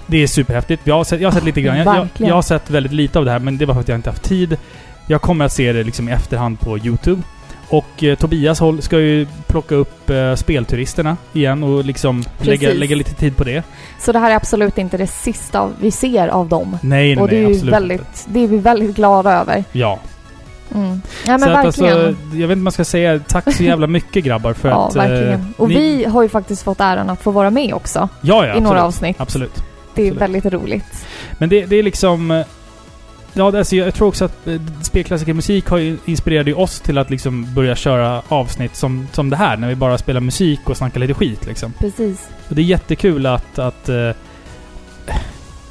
Det 0.07 0.23
är 0.23 0.27
superhäftigt. 0.27 0.83
Jag 0.87 0.95
har 0.95 1.05
sett, 1.05 1.21
jag 1.21 1.27
har 1.31 1.35
sett 1.35 1.45
lite 1.45 1.61
grann. 1.61 1.77
Jag, 1.79 1.97
jag, 1.97 2.29
jag 2.29 2.35
har 2.35 2.43
sett 2.43 2.71
väldigt 2.71 2.93
lite 2.93 3.19
av 3.19 3.25
det 3.25 3.31
här, 3.31 3.39
men 3.39 3.59
det 3.59 3.67
var 3.67 3.75
för 3.75 3.81
att 3.81 3.89
jag 3.89 3.99
inte 3.99 4.11
haft 4.11 4.23
tid. 4.23 4.57
Jag 5.07 5.23
kommer 5.23 5.45
att 5.45 5.53
se 5.53 5.73
det 5.73 5.83
liksom 5.85 6.09
i 6.09 6.13
efterhand 6.13 6.61
på 6.61 6.79
YouTube. 6.79 7.23
Och 7.69 8.05
eh, 8.05 8.17
Tobias 8.19 8.61
håll, 8.61 8.83
ska 8.83 8.99
ju 8.99 9.27
plocka 9.47 9.75
upp 9.75 10.11
eh, 10.11 10.35
spelturisterna 10.35 11.17
igen 11.33 11.63
och 11.63 11.85
liksom 11.85 12.25
lägga, 12.41 12.59
Precis. 12.61 12.81
lägga 12.81 12.97
lite 12.97 13.15
tid 13.15 13.37
på 13.37 13.45
det. 13.45 13.63
Så 14.01 14.13
det 14.13 14.19
här 14.19 14.31
är 14.31 14.35
absolut 14.37 14.79
inte 14.79 14.97
det 14.97 15.07
sista 15.07 15.71
vi 15.81 15.91
ser 15.91 16.29
av 16.29 16.49
dem. 16.49 16.79
Nej, 16.83 17.15
nej, 17.15 17.23
och 17.23 17.29
det 17.29 17.37
är 17.37 17.43
nej. 17.43 17.53
Absolut 17.53 17.75
väldigt, 17.75 18.01
inte. 18.01 18.11
det 18.27 18.41
är 18.45 18.49
vi 18.49 18.59
väldigt 18.59 18.97
glada 18.97 19.33
över. 19.33 19.65
Ja. 19.73 19.99
Mm. 20.75 21.03
Ja 21.27 21.39
men 21.39 21.41
så 21.41 21.51
att 21.51 21.67
alltså, 21.67 21.87
jag 21.87 21.99
vet 22.03 22.19
inte 22.31 22.47
vad 22.47 22.59
man 22.59 22.73
ska 22.73 22.85
säga. 22.85 23.19
Tack 23.29 23.55
så 23.55 23.63
jävla 23.63 23.87
mycket 23.87 24.25
grabbar 24.25 24.53
för 24.53 24.69
ja, 24.69 24.87
att... 24.89 24.97
eh, 24.97 25.03
verkligen. 25.03 25.55
Och 25.57 25.69
ni- 25.69 25.75
vi 25.75 26.05
har 26.05 26.23
ju 26.23 26.29
faktiskt 26.29 26.63
fått 26.63 26.81
äran 26.81 27.11
att 27.11 27.23
få 27.23 27.31
vara 27.31 27.51
med 27.51 27.75
också 27.75 28.09
Ja, 28.21 28.47
ja. 28.47 28.55
i 28.55 28.61
några 28.61 28.83
absolut. 28.83 28.83
avsnitt. 28.87 29.21
Absolut. 29.21 29.55
Det 29.95 30.03
är 30.03 30.07
absolut. 30.07 30.23
väldigt 30.23 30.53
roligt. 30.53 31.07
Men 31.39 31.49
det, 31.49 31.67
det 31.67 31.77
är 31.77 31.83
liksom... 31.83 32.45
Ja, 33.39 33.59
alltså, 33.59 33.77
jag 33.77 33.95
tror 33.95 34.09
också 34.09 34.25
att 34.25 34.47
eh, 34.47 34.61
spelklassikermusik 34.83 35.69
har 35.69 35.97
inspirerade 36.05 36.51
ju 36.51 36.57
oss 36.57 36.81
till 36.81 36.99
att 36.99 37.11
liksom 37.11 37.55
börja 37.55 37.77
köra 37.77 38.23
avsnitt 38.29 38.77
som, 38.77 39.09
som 39.13 39.31
det 39.31 39.37
här, 39.37 39.57
när 39.57 39.69
vi 39.69 39.75
bara 39.75 39.99
spelar 39.99 40.21
musik 40.21 40.61
och 40.65 40.77
snackar 40.77 41.01
lite 41.01 41.15
skit 41.15 41.47
liksom. 41.47 41.73
Precis. 41.79 42.29
Och 42.49 42.55
det 42.55 42.61
är 42.63 42.65
jättekul 42.65 43.27
att... 43.27 43.59
Att, 43.59 43.89
eh, 43.89 44.11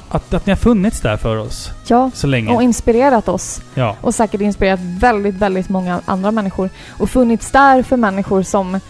att, 0.08 0.34
att 0.34 0.46
ni 0.46 0.50
har 0.52 0.56
funnits 0.56 1.00
där 1.00 1.16
för 1.16 1.36
oss 1.36 1.70
Ja, 1.86 2.10
så 2.14 2.26
länge. 2.26 2.54
och 2.54 2.62
inspirerat 2.62 3.28
oss. 3.28 3.60
ja. 3.74 3.96
Och 4.00 4.14
säkert 4.14 4.40
inspirerat 4.40 4.80
väldigt, 4.82 5.34
väldigt 5.34 5.68
många 5.68 6.00
andra 6.04 6.30
människor. 6.30 6.70
Och 6.88 7.10
funnits 7.10 7.50
där 7.50 7.82
för 7.82 7.96
människor 7.96 8.42
som 8.42 8.80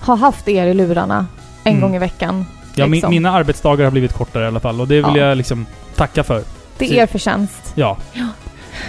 har 0.00 0.16
haft 0.16 0.48
er 0.48 0.66
i 0.66 0.74
lurarna 0.74 1.26
en 1.64 1.72
Mm. 1.72 1.80
gång 1.82 1.96
i 1.96 1.98
veckan. 1.98 2.44
ja 2.74 2.84
min, 2.84 2.92
liksom. 2.92 3.10
mina 3.10 3.30
arbetsdagar 3.32 3.84
har 3.84 3.90
blivit 3.90 4.12
kortare 4.12 4.44
i 4.44 4.46
alla 4.46 4.60
fall 4.60 4.80
och 4.80 4.88
det 4.88 4.94
vill 4.94 5.16
Ja. 5.16 5.18
jag 5.18 5.36
liksom 5.36 5.66
tacka 5.96 6.24
för. 6.24 6.42
Det 6.78 6.84
är 6.98 7.02
er 7.02 7.06
förtjänst. 7.06 7.72
Ja. 7.74 7.96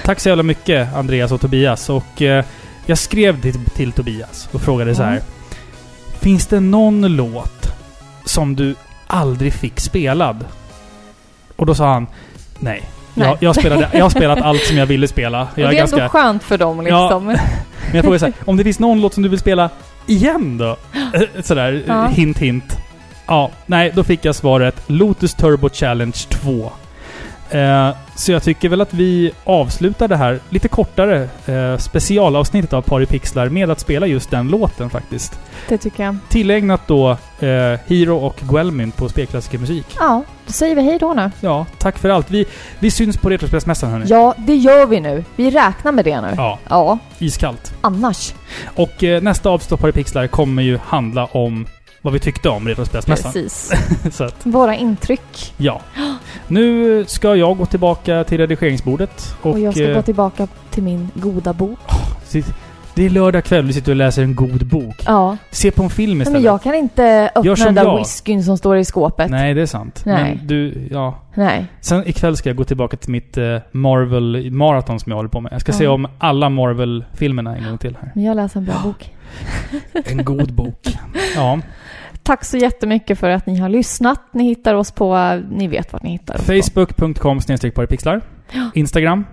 Tack 0.03 0.19
så 0.19 0.29
jävla 0.29 0.43
mycket 0.43 0.95
Andreas 0.95 1.31
och 1.31 1.41
Tobias. 1.41 1.89
Och 1.89 2.21
eh, 2.21 2.45
jag 2.85 2.97
skrev 2.97 3.41
till, 3.41 3.65
till 3.65 3.91
Tobias 3.91 4.49
och 4.51 4.61
frågade 4.61 4.95
så 4.95 5.03
här. 5.03 5.11
Mm. 5.11 5.23
Finns 6.19 6.47
det 6.47 6.59
någon 6.59 7.01
låt 7.15 7.73
som 8.25 8.55
du 8.55 8.75
aldrig 9.07 9.53
fick 9.53 9.79
spelad? 9.79 10.45
Och 11.55 11.65
då 11.65 11.75
sa 11.75 11.93
han 11.93 12.07
nej. 12.59 12.83
Nej. 13.13 13.27
Jag, 13.27 13.37
jag, 13.39 13.55
spelade, 13.55 13.89
jag 13.93 14.05
har 14.05 14.09
spelat 14.09 14.41
allt 14.43 14.61
som 14.61 14.77
jag 14.77 14.85
ville 14.85 15.07
spela. 15.07 15.41
Och 15.41 15.47
Jag 15.59 15.69
det 15.69 15.75
är 15.75 15.79
är 15.79 15.83
ändå 15.83 15.97
ganska, 15.97 16.09
skönt 16.09 16.43
för 16.43 16.57
dem 16.57 16.81
liksom. 16.81 17.25
men 17.25 17.37
jag 17.93 18.03
frågade 18.03 18.19
så 18.19 18.25
här, 18.25 18.33
om 18.45 18.57
det 18.57 18.63
finns 18.63 18.79
någon 18.79 19.01
låt 19.01 19.13
som 19.13 19.23
du 19.23 19.29
vill 19.29 19.39
spela 19.39 19.69
igen 20.05 20.57
då? 20.57 20.77
Sådär, 21.43 21.83
Ja. 21.87 22.07
hint 22.07 22.37
hint. 22.39 22.77
Ja, 23.27 23.51
nej, 23.65 23.91
då 23.95 24.03
fick 24.03 24.25
jag 24.25 24.35
svaret 24.35 24.83
Lotus 24.87 25.33
Turbo 25.33 25.69
Challenge 25.69 26.17
2. 26.29 26.71
Eh, 27.51 27.89
så 28.15 28.31
jag 28.31 28.43
tycker 28.43 28.69
väl 28.69 28.81
att 28.81 28.93
vi 28.93 29.31
avslutar 29.43 30.07
det 30.07 30.15
här 30.17 30.39
lite 30.49 30.67
kortare 30.67 31.29
eh, 31.45 31.77
specialavsnittet 31.77 32.73
av 32.73 32.81
Paripixlar 32.81 33.49
med 33.49 33.69
att 33.71 33.79
spela 33.79 34.07
just 34.07 34.31
den 34.31 34.47
låten 34.47 34.89
faktiskt. 34.89 35.39
Det 35.69 35.77
tycker 35.77 36.03
jag. 36.03 36.17
Tillägnat 36.29 36.81
då 36.87 37.09
eh, 37.39 37.79
Hiro 37.85 38.17
och 38.17 38.35
Guelmin 38.49 38.91
på 38.91 39.09
Spelklassikermusik. 39.09 39.85
Ja, 39.99 40.23
då 40.47 40.53
säger 40.53 40.75
vi 40.75 40.81
hej 40.81 40.97
då 40.99 41.13
nu. 41.13 41.31
Ja, 41.41 41.65
tack 41.77 41.97
för 41.97 42.09
allt. 42.09 42.31
Vi, 42.31 42.45
vi 42.79 42.91
syns 42.91 43.17
på 43.17 43.29
Retrospelsmässan 43.29 43.91
hörni. 43.91 44.05
Ja, 44.07 44.33
det 44.37 44.55
gör 44.55 44.85
vi 44.85 44.99
nu. 44.99 45.23
Vi 45.35 45.51
räknar 45.51 45.91
med 45.91 46.05
det 46.05 46.21
nu. 46.21 46.27
Ja, 46.37 46.59
Ja, 46.69 46.97
iskallt. 47.19 47.73
annars. 47.81 48.33
Och 48.75 49.03
eh, 49.03 49.21
nästa 49.21 49.49
avstoppare 49.49 49.91
pixlar 49.91 50.27
kommer 50.27 50.63
ju 50.63 50.77
handla 50.85 51.25
om 51.25 51.65
vad 52.01 52.13
vi 52.13 52.19
tyckte 52.19 52.49
om 52.49 52.67
Retrospelsmässan. 52.67 53.31
Precis. 53.31 53.71
Så 54.11 54.23
att, 54.23 54.45
Våra 54.45 54.75
intryck. 54.75 55.53
ja. 55.57 55.81
Nu 56.47 57.05
ska 57.07 57.35
jag 57.35 57.57
gå 57.57 57.65
tillbaka 57.65 58.23
till 58.23 58.37
redigeringsbordet. 58.37 59.35
Och, 59.41 59.51
Och 59.51 59.59
jag 59.59 59.73
ska 59.73 59.89
eh, 59.89 59.95
gå 59.95 60.01
tillbaka 60.01 60.47
till 60.69 60.83
min 60.83 61.09
goda 61.13 61.53
bok. 61.53 61.79
sit- 62.27 62.53
det 62.95 63.05
är 63.05 63.09
lördag 63.09 63.43
kväll, 63.43 63.67
du 63.67 63.73
sitter 63.73 63.91
och 63.91 63.95
läser 63.95 64.21
en 64.23 64.35
god 64.35 64.67
bok. 64.67 64.95
Ja. 65.05 65.37
Se 65.51 65.71
på 65.71 65.83
en 65.83 65.89
film 65.89 66.21
istället. 66.21 66.33
men 66.41 66.43
jag 66.43 66.63
kan 66.63 66.75
inte 66.75 67.31
öppna 67.35 67.55
som 67.55 67.65
den 67.65 67.75
där 67.75 67.83
jag. 67.83 67.97
whiskyn 67.97 68.43
som 68.43 68.57
står 68.57 68.77
i 68.77 68.85
skåpet. 68.85 69.29
Nej, 69.31 69.53
det 69.53 69.61
är 69.61 69.65
sant. 69.65 70.01
Nej. 70.05 70.35
Men 70.37 70.47
du, 70.47 70.87
ja. 70.91 71.19
Nej. 71.33 71.65
Sen 71.81 72.07
ikväll 72.07 72.37
ska 72.37 72.49
jag 72.49 72.57
gå 72.57 72.63
tillbaka 72.63 72.97
till 72.97 73.11
mitt 73.11 73.37
eh, 73.37 73.57
Marvel-maraton 73.71 74.99
som 74.99 75.09
jag 75.11 75.17
håller 75.17 75.29
på 75.29 75.41
med. 75.41 75.53
Jag 75.53 75.61
ska 75.61 75.71
Ja. 75.71 75.77
se 75.77 75.87
om 75.87 76.07
alla 76.17 76.49
Marvel-filmerna 76.49 77.57
en 77.57 77.63
gång 77.65 77.77
till 77.77 77.97
här. 78.01 78.11
Men 78.15 78.23
jag 78.23 78.35
läser 78.35 78.59
en 78.59 78.65
bra 78.65 78.75
bok. 78.83 79.11
En 80.05 80.23
god 80.25 80.53
bok. 80.53 80.97
Ja. 81.35 81.59
Tack 82.29 82.45
så 82.45 82.57
jättemycket 82.57 83.19
för 83.19 83.29
att 83.29 83.45
ni 83.45 83.59
har 83.59 83.69
lyssnat. 83.69 84.21
Ni 84.31 84.43
hittar 84.43 84.75
oss 84.75 84.91
på... 84.91 85.39
Ni 85.51 85.67
vet 85.67 85.93
vart 85.93 86.03
ni 86.03 86.11
hittar 86.11 86.35
oss. 86.35 86.41
Facebook.com 86.41 87.39
paripixlar. 87.75 88.21
Ja. 88.51 88.69
Instagram. 88.73 89.25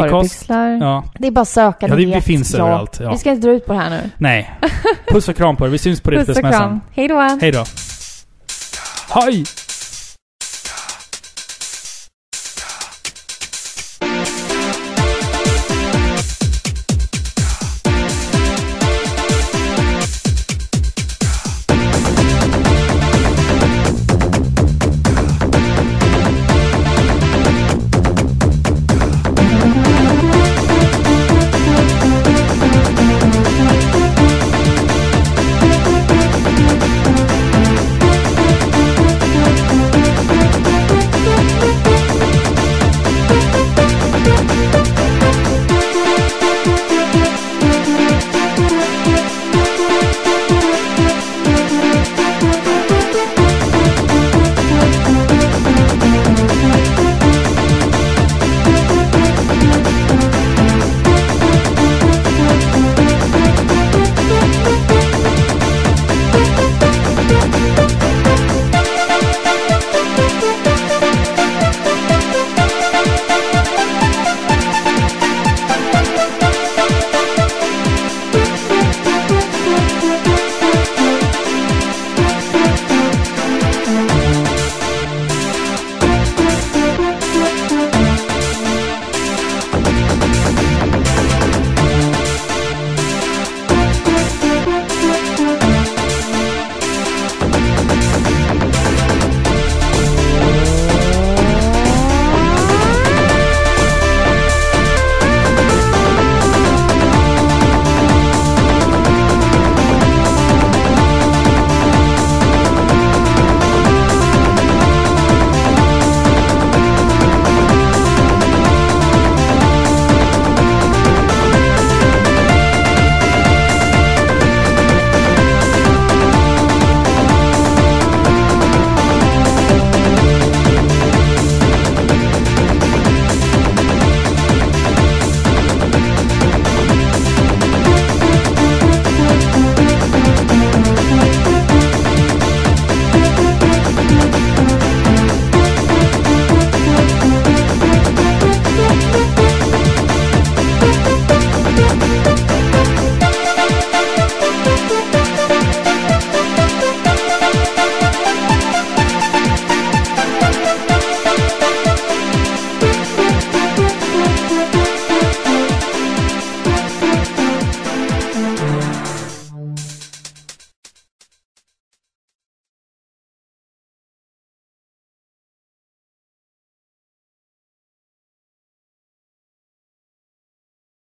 Acast. 0.00 0.44
Ja. 0.48 1.04
Det 1.18 1.26
är 1.26 1.30
bara 1.30 1.40
att 1.40 1.48
söka, 1.48 1.86
Ja, 1.86 1.94
det- 1.94 1.96
vi 1.96 2.04
vet. 2.04 2.24
finns 2.24 2.54
överallt, 2.54 2.98
ja. 3.02 3.12
Vi 3.12 3.18
ska 3.18 3.30
inte 3.30 3.46
dra 3.46 3.54
ut 3.54 3.66
på 3.66 3.72
det 3.72 3.78
här 3.78 3.90
nu. 3.90 4.10
Nej. 4.18 4.50
Puss 5.08 5.28
och 5.28 5.36
kram 5.36 5.56
på 5.56 5.66
er. 5.66 5.70
Vi 5.70 5.78
syns 5.78 6.00
på 6.00 6.10
Puss 6.10 6.28
och 6.28 6.36
kram. 6.36 6.80
Hej 6.92 7.08
då! 7.08 7.18
Hej 7.40 7.52
då. 7.52 7.64
Hej! 9.10 9.44